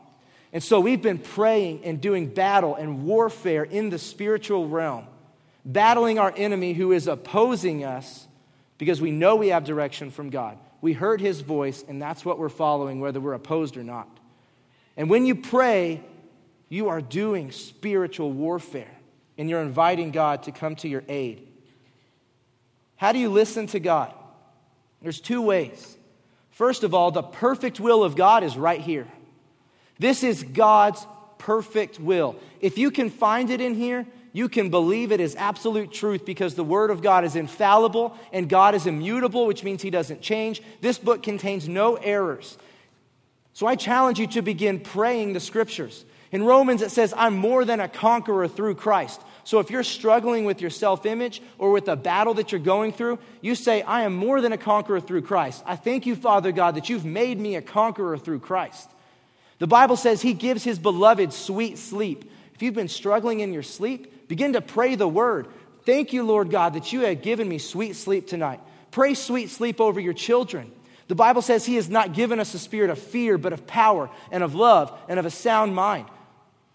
And 0.54 0.64
so 0.64 0.80
we've 0.80 1.02
been 1.02 1.18
praying 1.18 1.84
and 1.84 2.00
doing 2.00 2.28
battle 2.28 2.74
and 2.74 3.04
warfare 3.04 3.66
in 3.66 3.90
the 3.90 4.00
spiritual 4.00 4.70
realm, 4.70 5.08
battling 5.66 6.18
our 6.18 6.34
enemy 6.34 6.72
who 6.72 6.94
is 6.94 7.08
opposing 7.08 7.84
us 7.84 8.30
because 8.78 9.02
we 9.02 9.12
know 9.12 9.36
we 9.36 9.50
have 9.50 9.66
direction 9.66 10.10
from 10.10 10.30
God. 10.30 10.58
We 10.80 10.94
heard 10.94 11.20
his 11.20 11.42
voice, 11.42 11.84
and 11.86 12.02
that's 12.02 12.24
what 12.24 12.40
we're 12.40 12.48
following, 12.48 13.02
whether 13.02 13.20
we're 13.20 13.34
opposed 13.34 13.76
or 13.76 13.84
not. 13.84 14.08
And 14.96 15.10
when 15.10 15.26
you 15.26 15.36
pray, 15.36 16.02
you 16.70 16.90
are 16.90 17.02
doing 17.02 17.52
spiritual 17.52 18.32
warfare, 18.32 18.92
and 19.38 19.50
you're 19.50 19.62
inviting 19.62 20.12
God 20.12 20.44
to 20.44 20.52
come 20.52 20.76
to 20.78 20.88
your 20.88 21.04
aid. 21.08 21.48
How 22.96 23.12
do 23.12 23.20
you 23.20 23.30
listen 23.30 23.68
to 23.68 23.80
God? 23.80 24.14
There's 25.02 25.22
two 25.22 25.42
ways. 25.42 25.98
First 26.52 26.84
of 26.84 26.94
all, 26.94 27.12
the 27.12 27.24
perfect 27.24 27.80
will 27.80 28.04
of 28.04 28.16
God 28.16 28.44
is 28.44 28.58
right 28.58 28.82
here. 28.82 29.08
This 30.00 30.24
is 30.24 30.44
God's 30.44 31.06
perfect 31.38 32.00
will. 32.00 32.36
If 32.60 32.78
you 32.78 32.92
can 32.92 33.10
find 33.10 33.50
it 33.50 33.62
in 33.62 33.76
here, 33.76 34.06
you 34.34 34.50
can 34.50 34.70
believe 34.70 35.12
it 35.12 35.20
is 35.20 35.36
absolute 35.36 35.92
truth 35.92 36.26
because 36.26 36.56
the 36.56 36.64
Word 36.64 36.92
of 36.92 37.02
God 37.02 37.24
is 37.24 37.36
infallible 37.36 38.16
and 38.32 38.50
God 38.50 38.76
is 38.76 38.86
immutable, 38.86 39.48
which 39.48 39.64
means 39.64 39.82
He 39.82 39.90
doesn't 39.90 40.22
change. 40.22 40.62
This 40.82 41.00
book 41.00 41.24
contains 41.24 41.68
no 41.68 41.96
errors. 41.96 42.58
So 43.54 43.66
I 43.66 43.76
challenge 43.76 44.20
you 44.20 44.28
to 44.28 44.42
begin 44.42 44.80
praying 44.80 45.34
the 45.34 45.40
Scriptures. 45.40 46.06
In 46.32 46.44
Romans, 46.44 46.82
it 46.82 46.92
says, 46.92 47.14
I'm 47.16 47.36
more 47.36 47.64
than 47.64 47.80
a 47.80 47.88
conqueror 47.88 48.48
through 48.48 48.76
Christ. 48.76 49.22
So 49.44 49.60
if 49.60 49.72
you're 49.72 49.84
struggling 49.84 50.44
with 50.44 50.60
your 50.60 50.70
self 50.70 51.06
image 51.06 51.42
or 51.58 51.72
with 51.72 51.88
a 51.88 51.96
battle 51.96 52.34
that 52.34 52.52
you're 52.52 52.60
going 52.60 52.92
through, 52.92 53.20
you 53.42 53.56
say, 53.56 53.82
I 53.82 54.02
am 54.02 54.14
more 54.14 54.42
than 54.42 54.52
a 54.52 54.58
conqueror 54.58 55.00
through 55.00 55.22
Christ. 55.22 55.64
I 55.66 55.78
thank 55.78 56.06
you, 56.06 56.16
Father 56.16 56.52
God, 56.52 56.76
that 56.76 56.90
you've 56.90 57.06
made 57.06 57.40
me 57.40 57.56
a 57.56 57.62
conqueror 57.62 58.18
through 58.18 58.40
Christ. 58.40 58.90
The 59.60 59.68
Bible 59.68 59.96
says 59.96 60.22
he 60.22 60.34
gives 60.34 60.64
his 60.64 60.80
beloved 60.80 61.32
sweet 61.32 61.78
sleep. 61.78 62.30
If 62.54 62.62
you've 62.62 62.74
been 62.74 62.90
struggling 62.90 63.40
in 63.40 63.54
your 63.54 63.64
sleep, 63.64 64.28
begin 64.28 64.54
to 64.54 64.62
pray 64.62 64.96
the 64.96 65.08
word. 65.08 65.48
Thank 65.86 66.12
you, 66.12 66.24
Lord 66.24 66.50
God, 66.50 66.74
that 66.74 66.92
you 66.92 67.02
have 67.02 67.22
given 67.22 67.48
me 67.48 67.58
sweet 67.58 67.96
sleep 67.96 68.28
tonight. 68.28 68.60
Pray 68.92 69.14
sweet 69.14 69.50
sleep 69.50 69.80
over 69.80 70.00
your 70.00 70.14
children. 70.14 70.72
The 71.08 71.16
Bible 71.16 71.42
says 71.42 71.66
he 71.66 71.76
has 71.76 71.90
not 71.90 72.14
given 72.14 72.40
us 72.40 72.54
a 72.54 72.60
spirit 72.60 72.90
of 72.90 73.00
fear, 73.00 73.38
but 73.38 73.54
of 73.54 73.66
power 73.66 74.10
and 74.30 74.44
of 74.44 74.56
love 74.56 74.92
and 75.08 75.20
of 75.20 75.26
a 75.26 75.32
sound 75.32 75.74
mind. 75.74 76.06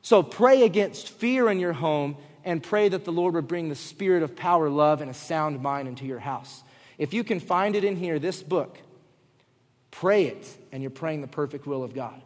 So 0.02 0.22
pray 0.22 0.64
against 0.64 1.08
fear 1.08 1.48
in 1.48 1.60
your 1.60 1.72
home 1.72 2.16
and 2.44 2.62
pray 2.62 2.88
that 2.88 3.04
the 3.04 3.12
Lord 3.12 3.34
would 3.34 3.46
bring 3.46 3.68
the 3.68 3.76
spirit 3.76 4.22
of 4.22 4.34
power, 4.34 4.68
love, 4.68 5.00
and 5.00 5.10
a 5.10 5.14
sound 5.14 5.62
mind 5.62 5.86
into 5.88 6.04
your 6.04 6.18
house. 6.18 6.62
If 6.98 7.14
you 7.14 7.24
can 7.24 7.40
find 7.40 7.76
it 7.76 7.84
in 7.84 7.96
here, 7.96 8.18
this 8.18 8.42
book, 8.42 8.78
pray 9.90 10.24
it, 10.26 10.58
and 10.72 10.82
you're 10.82 10.90
praying 10.90 11.20
the 11.20 11.28
perfect 11.28 11.66
will 11.66 11.84
of 11.84 11.94
God. 11.94 12.20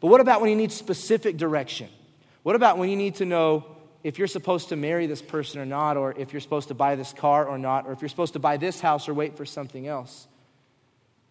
But 0.00 0.08
what 0.08 0.20
about 0.20 0.40
when 0.40 0.50
you 0.50 0.56
need 0.56 0.70
specific 0.70 1.38
direction? 1.38 1.88
What 2.42 2.56
about 2.56 2.78
when 2.78 2.90
you 2.90 2.96
need 2.96 3.16
to 3.16 3.24
know 3.24 3.64
if 4.04 4.18
you're 4.18 4.28
supposed 4.28 4.68
to 4.68 4.76
marry 4.76 5.06
this 5.06 5.22
person 5.22 5.60
or 5.60 5.66
not, 5.66 5.96
or 5.96 6.12
if 6.16 6.32
you're 6.32 6.40
supposed 6.40 6.68
to 6.68 6.74
buy 6.74 6.94
this 6.94 7.12
car 7.12 7.46
or 7.46 7.58
not, 7.58 7.86
or 7.86 7.92
if 7.92 8.00
you're 8.00 8.08
supposed 8.08 8.34
to 8.34 8.38
buy 8.38 8.58
this 8.58 8.80
house 8.80 9.08
or 9.08 9.14
wait 9.14 9.36
for 9.36 9.44
something 9.44 9.88
else? 9.88 10.28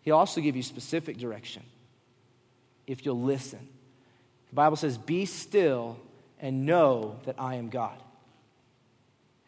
He'll 0.02 0.18
also 0.18 0.42
give 0.42 0.56
you 0.56 0.64
specific 0.64 1.18
direction 1.18 1.64
if 2.88 3.06
you'll 3.06 3.22
listen. 3.22 3.68
The 4.50 4.56
Bible 4.56 4.78
says, 4.78 4.98
Be 4.98 5.26
still 5.26 5.98
and 6.40 6.66
know 6.66 7.20
that 7.26 7.36
I 7.38 7.56
am 7.56 7.70
God. 7.70 7.98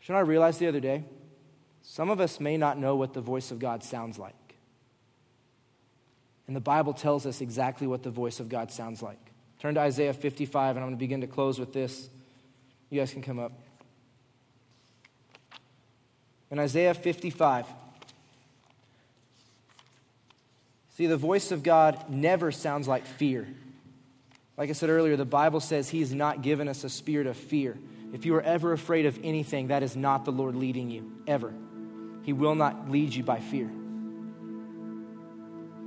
Know 0.09 0.15
I 0.15 0.21
realized 0.21 0.59
the 0.59 0.67
other 0.67 0.79
day? 0.79 1.03
Some 1.83 2.09
of 2.09 2.19
us 2.19 2.39
may 2.39 2.57
not 2.57 2.79
know 2.79 2.95
what 2.95 3.13
the 3.13 3.21
voice 3.21 3.51
of 3.51 3.59
God 3.59 3.83
sounds 3.83 4.17
like. 4.17 4.33
And 6.47 6.55
the 6.55 6.62
Bible 6.62 6.93
tells 6.93 7.27
us 7.27 7.41
exactly 7.41 7.85
what 7.85 8.01
the 8.01 8.09
voice 8.09 8.39
of 8.39 8.49
God 8.49 8.71
sounds 8.71 9.03
like. 9.03 9.19
Turn 9.59 9.75
to 9.75 9.81
Isaiah 9.81 10.13
55, 10.13 10.75
and 10.75 10.83
I'm 10.83 10.89
going 10.89 10.97
to 10.97 10.99
begin 10.99 11.21
to 11.21 11.27
close 11.27 11.59
with 11.59 11.73
this. 11.73 12.09
You 12.89 12.99
guys 12.99 13.13
can 13.13 13.21
come 13.21 13.38
up. 13.38 13.51
In 16.49 16.57
Isaiah 16.57 16.95
55, 16.95 17.67
see, 20.95 21.05
the 21.05 21.17
voice 21.17 21.51
of 21.51 21.62
God 21.62 22.09
never 22.09 22.51
sounds 22.51 22.88
like 22.88 23.05
fear. 23.05 23.47
Like 24.60 24.69
I 24.69 24.74
said 24.74 24.89
earlier, 24.89 25.15
the 25.15 25.24
Bible 25.24 25.62
says 25.62 25.88
He 25.88 26.00
He's 26.00 26.13
not 26.13 26.41
given 26.41 26.67
us 26.67 26.84
a 26.84 26.89
spirit 26.89 27.28
of 27.28 27.38
fear. 27.38 27.78
If 28.12 28.26
you 28.26 28.36
are 28.36 28.41
ever 28.41 28.74
afraid 28.74 29.06
of 29.06 29.17
anything, 29.24 29.67
that 29.67 29.84
is 29.84 29.95
not 29.95 30.26
the 30.26 30.34
Lord 30.34 30.56
leading 30.56 30.91
you, 30.91 31.13
ever. 31.26 31.54
He 32.24 32.34
will 32.34 32.56
not 32.56 32.91
lead 32.91 33.13
you 33.13 33.24
by 33.24 33.39
fear. 33.39 33.72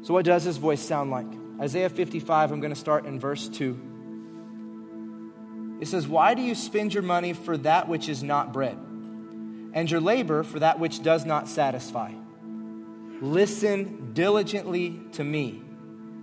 So, 0.05 0.15
what 0.15 0.25
does 0.25 0.45
his 0.45 0.57
voice 0.57 0.81
sound 0.81 1.11
like? 1.11 1.27
Isaiah 1.61 1.91
55, 1.91 2.51
I'm 2.51 2.61
going 2.61 2.73
to 2.73 2.81
start 2.81 3.05
in 3.05 3.21
verse 3.21 3.47
2. 3.49 5.79
It 5.83 5.89
says, 5.89 6.09
Why 6.09 6.33
do 6.33 6.41
you 6.41 6.55
spend 6.55 6.95
your 6.95 7.03
money 7.03 7.35
for 7.35 7.59
that 7.59 7.89
which 7.89 8.09
is 8.09 8.23
not 8.23 8.55
bread, 8.55 8.79
and 9.75 9.91
your 9.91 10.01
labor 10.01 10.45
for 10.45 10.61
that 10.61 10.79
which 10.79 11.03
does 11.03 11.27
not 11.27 11.47
satisfy? 11.47 12.15
Listen 13.21 14.15
diligently 14.15 14.99
to 15.13 15.23
me 15.23 15.61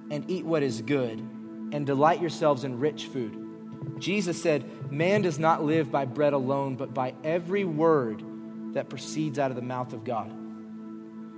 and 0.09 0.27
eat 0.31 0.45
what 0.45 0.63
is 0.63 0.81
good, 0.81 1.23
and 1.71 1.85
delight 1.85 2.21
yourselves 2.21 2.63
in 2.63 2.79
rich 2.79 3.07
food. 3.07 3.49
Jesus 3.99 4.41
said, 4.41 4.91
Man 4.91 5.21
does 5.21 5.39
not 5.39 5.63
live 5.63 5.91
by 5.91 6.05
bread 6.05 6.33
alone, 6.33 6.75
but 6.75 6.93
by 6.93 7.13
every 7.23 7.63
word 7.63 8.23
that 8.73 8.89
proceeds 8.89 9.39
out 9.39 9.51
of 9.51 9.55
the 9.55 9.61
mouth 9.61 9.93
of 9.93 10.03
God. 10.03 10.29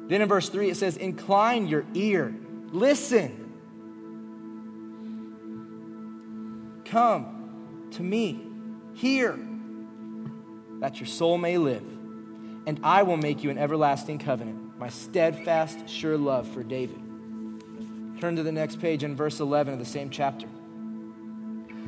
Then 0.10 0.22
in 0.22 0.28
verse 0.28 0.50
3, 0.50 0.70
it 0.70 0.78
says, 0.78 0.98
Incline 0.98 1.68
your 1.68 1.86
ear, 1.94 2.36
listen. 2.72 3.38
Come 6.86 7.88
to 7.92 8.04
me, 8.04 8.42
hear, 8.94 9.40
that 10.80 11.00
your 11.00 11.08
soul 11.08 11.38
may 11.38 11.58
live, 11.58 11.84
and 12.66 12.80
I 12.84 13.04
will 13.04 13.18
make 13.18 13.44
you 13.44 13.50
an 13.50 13.58
everlasting 13.58 14.20
covenant, 14.20 14.78
my 14.78 14.90
steadfast, 14.90 15.88
sure 15.88 16.18
love 16.18 16.48
for 16.48 16.64
David. 16.64 17.00
Turn 18.22 18.36
to 18.36 18.44
the 18.44 18.52
next 18.52 18.80
page 18.80 19.04
in 19.04 19.16
verse 19.16 19.40
11 19.40 19.74
of 19.74 19.80
the 19.80 19.86
same 19.86 20.12
chapter. 20.12 20.46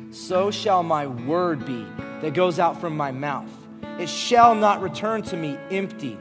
So 0.10 0.50
shall 0.50 0.82
my 0.82 1.06
word 1.06 1.64
be 1.64 1.86
that 2.22 2.34
goes 2.34 2.58
out 2.58 2.82
from 2.82 2.98
my 2.98 3.12
mouth. 3.12 3.52
It 4.00 4.10
shall 4.10 4.56
not 4.56 4.82
return 4.82 5.22
to 5.24 5.38
me 5.38 5.60
empty, 5.70 6.18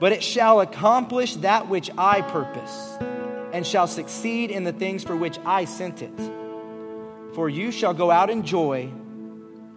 but 0.00 0.10
it 0.10 0.24
shall 0.24 0.60
accomplish 0.60 1.36
that 1.36 1.68
which 1.68 1.90
I 1.96 2.22
purpose, 2.22 2.98
and 3.52 3.64
shall 3.64 3.86
succeed 3.86 4.50
in 4.50 4.64
the 4.64 4.72
things 4.72 5.04
for 5.04 5.14
which 5.14 5.38
I 5.46 5.64
sent 5.64 6.02
it. 6.02 6.18
For 7.36 7.48
you 7.48 7.70
shall 7.70 7.94
go 7.94 8.10
out 8.10 8.30
in 8.30 8.42
joy 8.42 8.90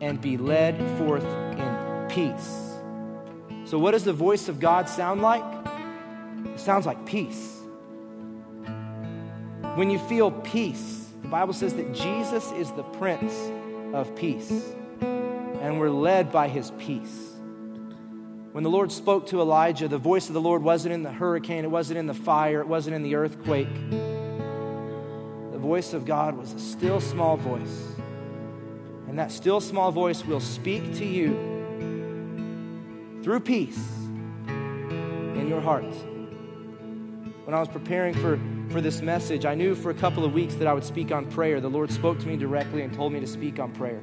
and 0.02 0.20
be 0.20 0.36
led 0.38 0.80
forth 0.98 1.26
in 1.26 2.08
peace. 2.10 3.70
So, 3.70 3.78
what 3.78 3.92
does 3.92 4.04
the 4.04 4.13
voice 4.13 4.50
of 4.50 4.60
God 4.60 4.89
sound 4.89 5.22
like? 5.22 5.44
It 6.46 6.60
sounds 6.60 6.88
like 6.88 7.06
peace. 7.06 7.53
When 9.76 9.90
you 9.90 9.98
feel 9.98 10.30
peace, 10.30 11.08
the 11.24 11.30
Bible 11.30 11.54
says 11.54 11.74
that 11.74 11.96
Jesus 11.96 12.52
is 12.52 12.72
the 12.74 12.84
Prince 12.84 13.34
of 13.92 14.16
Peace, 14.16 14.52
and 15.02 15.80
we're 15.80 15.90
led 15.90 16.32
by 16.32 16.48
his 16.48 16.70
peace. 16.78 17.32
When 18.52 18.64
the 18.64 18.70
Lord 18.70 18.92
spoke 18.92 19.26
to 19.30 19.42
Elijah, 19.42 19.88
the 19.88 19.98
voice 19.98 20.28
of 20.28 20.36
the 20.36 20.42
Lord 20.42 20.62
wasn't 20.62 20.94
in 20.94 21.02
the 21.02 21.12
hurricane, 21.12 21.64
it 21.64 21.72
wasn't 21.72 21.98
in 21.98 22.06
the 22.06 22.14
fire, 22.14 22.62
it 22.62 22.68
wasn't 22.68 22.96
in 22.96 23.02
the 23.02 23.16
earthquake. 23.16 23.90
The 23.90 25.58
voice 25.58 25.94
of 25.94 26.06
God 26.06 26.38
was 26.38 26.54
a 26.54 26.60
still 26.60 27.02
small 27.02 27.36
voice. 27.36 27.96
And 29.08 29.18
that 29.18 29.32
still 29.32 29.60
small 29.60 29.92
voice 29.92 30.24
will 30.24 30.40
speak 30.40 30.84
to 30.98 31.06
you 31.06 31.32
through 33.24 33.40
peace 33.40 33.84
in 34.48 35.48
your 35.50 35.62
hearts. 35.62 35.98
When 37.46 37.56
I 37.56 37.60
was 37.60 37.70
preparing 37.70 38.14
for, 38.14 38.40
for 38.74 38.82
this 38.82 39.04
message, 39.04 39.46
I 39.46 39.54
knew 39.54 39.76
for 39.76 39.92
a 39.92 39.94
couple 39.94 40.26
of 40.26 40.34
weeks 40.34 40.56
that 40.56 40.66
I 40.66 40.74
would 40.74 40.84
speak 40.84 41.12
on 41.12 41.28
prayer. 41.28 41.62
The 41.62 41.70
Lord 41.70 41.92
spoke 41.92 42.18
to 42.18 42.28
me 42.28 42.36
directly 42.36 42.82
and 42.82 42.92
told 42.92 43.14
me 43.14 43.20
to 43.20 43.28
speak 43.28 43.60
on 43.60 43.72
prayer. 43.72 44.02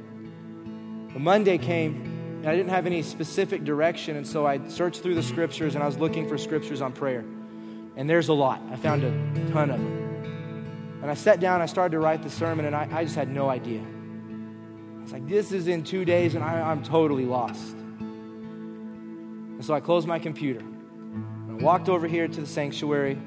The 1.11 1.19
Monday 1.19 1.57
came, 1.57 2.39
and 2.39 2.47
I 2.47 2.55
didn't 2.55 2.69
have 2.69 2.85
any 2.85 3.01
specific 3.03 3.65
direction, 3.65 4.15
and 4.15 4.25
so 4.25 4.47
I 4.47 4.65
searched 4.69 5.01
through 5.03 5.15
the 5.15 5.23
scriptures 5.23 5.75
and 5.75 5.83
I 5.83 5.87
was 5.87 5.97
looking 5.97 6.25
for 6.25 6.37
scriptures 6.37 6.81
on 6.81 6.93
prayer. 6.93 7.25
And 7.97 8.09
there's 8.09 8.29
a 8.29 8.33
lot. 8.33 8.61
I 8.71 8.77
found 8.77 9.03
a 9.03 9.11
ton 9.51 9.71
of 9.71 9.77
them. 9.77 10.99
And 11.01 11.11
I 11.11 11.15
sat 11.15 11.41
down, 11.41 11.59
I 11.59 11.65
started 11.65 11.91
to 11.91 11.99
write 11.99 12.23
the 12.23 12.29
sermon, 12.29 12.63
and 12.63 12.73
I, 12.73 12.87
I 12.93 13.03
just 13.03 13.17
had 13.17 13.27
no 13.27 13.49
idea. 13.49 13.81
I 13.81 15.01
was 15.01 15.11
like, 15.11 15.27
this 15.27 15.51
is 15.51 15.67
in 15.67 15.83
two 15.83 16.05
days, 16.05 16.33
and 16.33 16.45
I, 16.45 16.61
I'm 16.61 16.81
totally 16.81 17.25
lost. 17.25 17.75
And 17.99 19.65
so 19.65 19.73
I 19.73 19.81
closed 19.81 20.07
my 20.07 20.17
computer. 20.17 20.61
And 20.61 21.59
I 21.59 21.63
walked 21.63 21.89
over 21.89 22.07
here 22.07 22.29
to 22.29 22.39
the 22.39 22.47
sanctuary. 22.47 23.17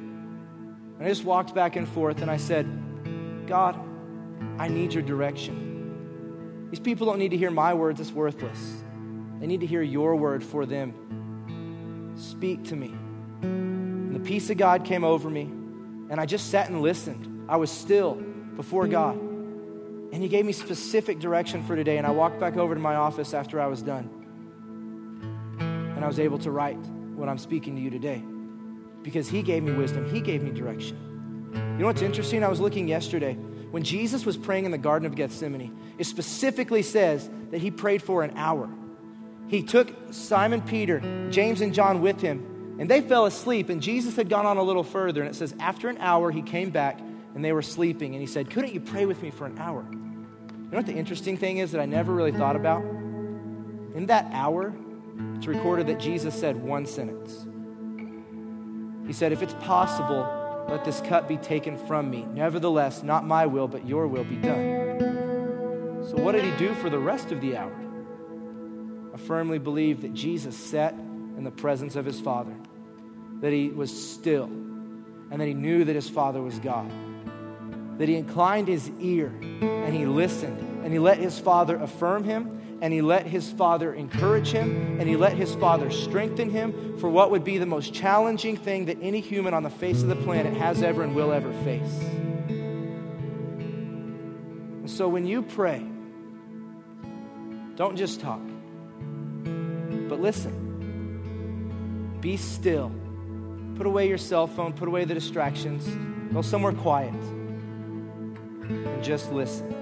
And 1.04 1.10
I 1.10 1.12
just 1.12 1.26
walked 1.26 1.54
back 1.54 1.76
and 1.76 1.86
forth, 1.86 2.22
and 2.22 2.30
I 2.30 2.38
said, 2.38 2.66
God, 3.46 3.78
I 4.58 4.68
need 4.68 4.94
your 4.94 5.02
direction. 5.02 6.70
These 6.70 6.80
people 6.80 7.06
don't 7.06 7.18
need 7.18 7.32
to 7.32 7.36
hear 7.36 7.50
my 7.50 7.74
words, 7.74 8.00
it's 8.00 8.10
worthless. 8.10 8.82
They 9.38 9.46
need 9.46 9.60
to 9.60 9.66
hear 9.66 9.82
your 9.82 10.16
word 10.16 10.42
for 10.42 10.64
them. 10.64 12.14
Speak 12.16 12.64
to 12.68 12.76
me. 12.76 12.94
And 13.42 14.14
the 14.14 14.20
peace 14.20 14.48
of 14.48 14.56
God 14.56 14.86
came 14.86 15.04
over 15.04 15.28
me, 15.28 15.42
and 15.42 16.18
I 16.18 16.24
just 16.24 16.50
sat 16.50 16.70
and 16.70 16.80
listened. 16.80 17.50
I 17.50 17.58
was 17.58 17.70
still 17.70 18.14
before 18.56 18.88
God. 18.88 19.16
And 19.16 20.22
He 20.22 20.28
gave 20.28 20.46
me 20.46 20.52
specific 20.52 21.20
direction 21.20 21.66
for 21.66 21.76
today, 21.76 21.98
and 21.98 22.06
I 22.06 22.12
walked 22.12 22.40
back 22.40 22.56
over 22.56 22.72
to 22.72 22.80
my 22.80 22.94
office 22.94 23.34
after 23.34 23.60
I 23.60 23.66
was 23.66 23.82
done. 23.82 24.08
And 25.60 26.02
I 26.02 26.06
was 26.08 26.18
able 26.18 26.38
to 26.38 26.50
write 26.50 26.78
what 27.14 27.28
I'm 27.28 27.36
speaking 27.36 27.76
to 27.76 27.82
you 27.82 27.90
today 27.90 28.24
because 29.04 29.28
He 29.28 29.42
gave 29.42 29.62
me 29.62 29.70
wisdom, 29.70 30.12
He 30.12 30.20
gave 30.20 30.42
me 30.42 30.50
direction. 30.50 30.98
You 31.54 31.78
know 31.78 31.86
what's 31.86 32.02
interesting? 32.02 32.42
I 32.42 32.48
was 32.48 32.58
looking 32.58 32.88
yesterday. 32.88 33.34
When 33.70 33.84
Jesus 33.84 34.26
was 34.26 34.36
praying 34.36 34.64
in 34.64 34.72
the 34.72 34.78
Garden 34.78 35.06
of 35.06 35.14
Gethsemane, 35.14 35.76
it 35.98 36.04
specifically 36.04 36.82
says 36.82 37.30
that 37.52 37.60
He 37.60 37.70
prayed 37.70 38.02
for 38.02 38.24
an 38.24 38.32
hour 38.36 38.68
he 39.48 39.62
took 39.62 39.92
Simon 40.10 40.62
Peter, 40.62 41.00
James, 41.30 41.60
and 41.60 41.74
John 41.74 42.00
with 42.00 42.20
him, 42.20 42.76
and 42.78 42.90
they 42.90 43.00
fell 43.00 43.26
asleep. 43.26 43.68
And 43.68 43.80
Jesus 43.82 44.16
had 44.16 44.28
gone 44.28 44.46
on 44.46 44.56
a 44.56 44.62
little 44.62 44.82
further, 44.82 45.20
and 45.20 45.30
it 45.30 45.34
says, 45.34 45.54
After 45.60 45.88
an 45.88 45.98
hour, 45.98 46.30
he 46.30 46.42
came 46.42 46.70
back, 46.70 46.98
and 47.34 47.44
they 47.44 47.52
were 47.52 47.62
sleeping. 47.62 48.14
And 48.14 48.20
he 48.20 48.26
said, 48.26 48.50
Couldn't 48.50 48.72
you 48.72 48.80
pray 48.80 49.06
with 49.06 49.22
me 49.22 49.30
for 49.30 49.46
an 49.46 49.58
hour? 49.58 49.84
You 49.92 50.70
know 50.70 50.78
what 50.78 50.86
the 50.86 50.94
interesting 50.94 51.36
thing 51.36 51.58
is 51.58 51.72
that 51.72 51.80
I 51.80 51.86
never 51.86 52.12
really 52.12 52.32
thought 52.32 52.56
about? 52.56 52.82
In 52.82 54.06
that 54.06 54.28
hour, 54.32 54.74
it's 55.36 55.46
recorded 55.46 55.86
that 55.86 56.00
Jesus 56.00 56.34
said 56.34 56.60
one 56.60 56.86
sentence. 56.86 57.46
He 59.06 59.12
said, 59.12 59.32
If 59.32 59.42
it's 59.42 59.54
possible, 59.54 60.66
let 60.68 60.84
this 60.84 61.00
cup 61.02 61.28
be 61.28 61.36
taken 61.36 61.76
from 61.76 62.10
me. 62.10 62.24
Nevertheless, 62.32 63.02
not 63.02 63.26
my 63.26 63.46
will, 63.46 63.68
but 63.68 63.86
your 63.86 64.06
will 64.06 64.24
be 64.24 64.36
done. 64.36 66.04
So, 66.08 66.16
what 66.16 66.32
did 66.32 66.44
he 66.44 66.56
do 66.56 66.74
for 66.74 66.90
the 66.90 66.98
rest 66.98 67.32
of 67.32 67.40
the 67.40 67.56
hour? 67.56 67.74
I 69.12 69.16
firmly 69.16 69.58
believe 69.58 70.02
that 70.02 70.12
Jesus 70.14 70.56
sat 70.56 70.92
in 70.94 71.44
the 71.44 71.50
presence 71.50 71.96
of 71.96 72.04
his 72.04 72.20
Father, 72.20 72.54
that 73.40 73.52
he 73.52 73.68
was 73.68 73.90
still, 74.12 74.44
and 74.44 75.40
that 75.40 75.46
he 75.46 75.54
knew 75.54 75.84
that 75.84 75.94
his 75.94 76.08
Father 76.08 76.42
was 76.42 76.58
God. 76.58 76.90
That 77.98 78.08
he 78.08 78.16
inclined 78.16 78.66
his 78.66 78.90
ear 79.00 79.32
and 79.60 79.94
he 79.94 80.06
listened, 80.06 80.58
and 80.82 80.92
he 80.92 80.98
let 80.98 81.18
his 81.18 81.38
Father 81.38 81.76
affirm 81.76 82.24
him, 82.24 82.60
and 82.80 82.92
he 82.92 83.00
let 83.02 83.26
his 83.26 83.50
Father 83.50 83.94
encourage 83.94 84.48
him, 84.48 84.98
and 85.00 85.08
he 85.08 85.16
let 85.16 85.34
his 85.34 85.54
Father 85.54 85.90
strengthen 85.90 86.50
him 86.50 86.98
for 86.98 87.08
what 87.08 87.30
would 87.30 87.44
be 87.44 87.58
the 87.58 87.66
most 87.66 87.94
challenging 87.94 88.56
thing 88.56 88.86
that 88.86 88.98
any 89.00 89.20
human 89.20 89.54
on 89.54 89.62
the 89.62 89.70
face 89.70 90.02
of 90.02 90.08
the 90.08 90.16
planet 90.16 90.54
has 90.54 90.82
ever 90.82 91.02
and 91.02 91.14
will 91.14 91.32
ever 91.32 91.52
face. 91.64 91.98
And 94.80 94.90
so 94.90 95.08
when 95.08 95.26
you 95.26 95.42
pray, 95.42 95.82
don't 97.76 97.96
just 97.96 98.20
talk. 98.20 98.40
But 100.08 100.20
listen, 100.20 102.18
be 102.20 102.36
still. 102.36 102.92
Put 103.76 103.86
away 103.86 104.08
your 104.08 104.18
cell 104.18 104.46
phone, 104.46 104.72
put 104.72 104.86
away 104.86 105.04
the 105.04 105.14
distractions, 105.14 105.84
go 106.32 106.42
somewhere 106.42 106.72
quiet, 106.72 107.14
and 108.68 109.02
just 109.02 109.32
listen. 109.32 109.74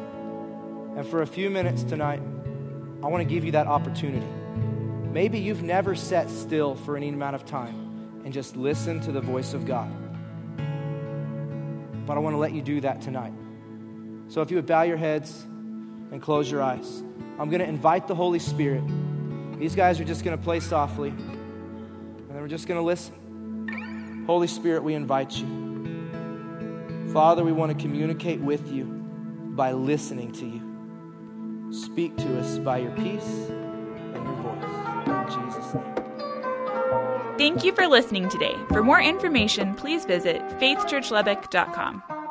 And 0.97 1.07
for 1.07 1.23
a 1.23 1.27
few 1.27 1.51
minutes 1.51 1.83
tonight, 1.83 2.23
I 3.03 3.09
want 3.09 3.21
to 3.21 3.35
give 3.35 3.45
you 3.45 3.53
that 3.53 3.67
opportunity. 3.67 4.27
Maybe 5.11 5.39
you've 5.39 5.63
never 5.63 5.95
sat 5.95 6.31
still 6.31 6.75
for 6.75 6.97
any 6.97 7.09
amount 7.09 7.35
of 7.35 7.45
time 7.45 8.21
and 8.25 8.33
just 8.33 8.57
listen 8.57 9.01
to 9.01 9.13
the 9.13 9.21
voice 9.21 9.55
of 9.55 9.67
God. 9.67 9.91
But 12.07 12.17
I 12.17 12.21
want 12.21 12.35
to 12.35 12.39
let 12.39 12.53
you 12.53 12.63
do 12.63 12.81
that 12.81 13.01
tonight. 13.03 13.33
So 14.29 14.41
if 14.41 14.51
you 14.51 14.57
would 14.57 14.67
bow 14.67 14.83
your 14.83 14.97
heads 14.97 15.43
and 15.43 16.23
close 16.23 16.51
your 16.51 16.63
eyes, 16.63 17.03
I'm 17.39 17.51
going 17.51 17.61
to 17.61 17.69
invite 17.69 18.07
the 18.09 18.15
Holy 18.15 18.39
Spirit 18.39 18.83
these 19.63 19.77
guys 19.77 20.01
are 20.01 20.05
just 20.05 20.25
going 20.25 20.37
to 20.37 20.43
play 20.43 20.59
softly, 20.59 21.11
and 21.11 22.29
then 22.29 22.41
we're 22.41 22.49
just 22.49 22.67
going 22.67 22.81
to 22.81 22.85
listen. 22.85 24.25
Holy 24.27 24.49
Spirit, 24.49 24.83
we 24.83 24.95
invite 24.95 25.31
you. 25.37 27.11
Father, 27.13 27.45
we 27.45 27.53
want 27.53 27.71
to 27.71 27.81
communicate 27.81 28.41
with 28.41 28.73
you 28.73 28.87
by 29.55 29.71
listening 29.71 30.33
to 30.33 30.47
you. 30.47 30.72
Speak 31.73 32.17
to 32.19 32.39
us 32.39 32.59
by 32.59 32.79
your 32.79 32.91
peace 32.93 33.49
and 33.49 34.23
your 34.25 34.37
voice. 34.43 34.63
In 35.07 35.51
Jesus' 35.51 35.75
name. 35.75 35.95
Thank 37.39 37.65
you 37.65 37.73
for 37.73 37.87
listening 37.87 38.29
today. 38.29 38.55
For 38.69 38.83
more 38.83 39.01
information, 39.01 39.75
please 39.75 40.05
visit 40.05 40.43
faithchurchlubbock.com. 40.61 42.22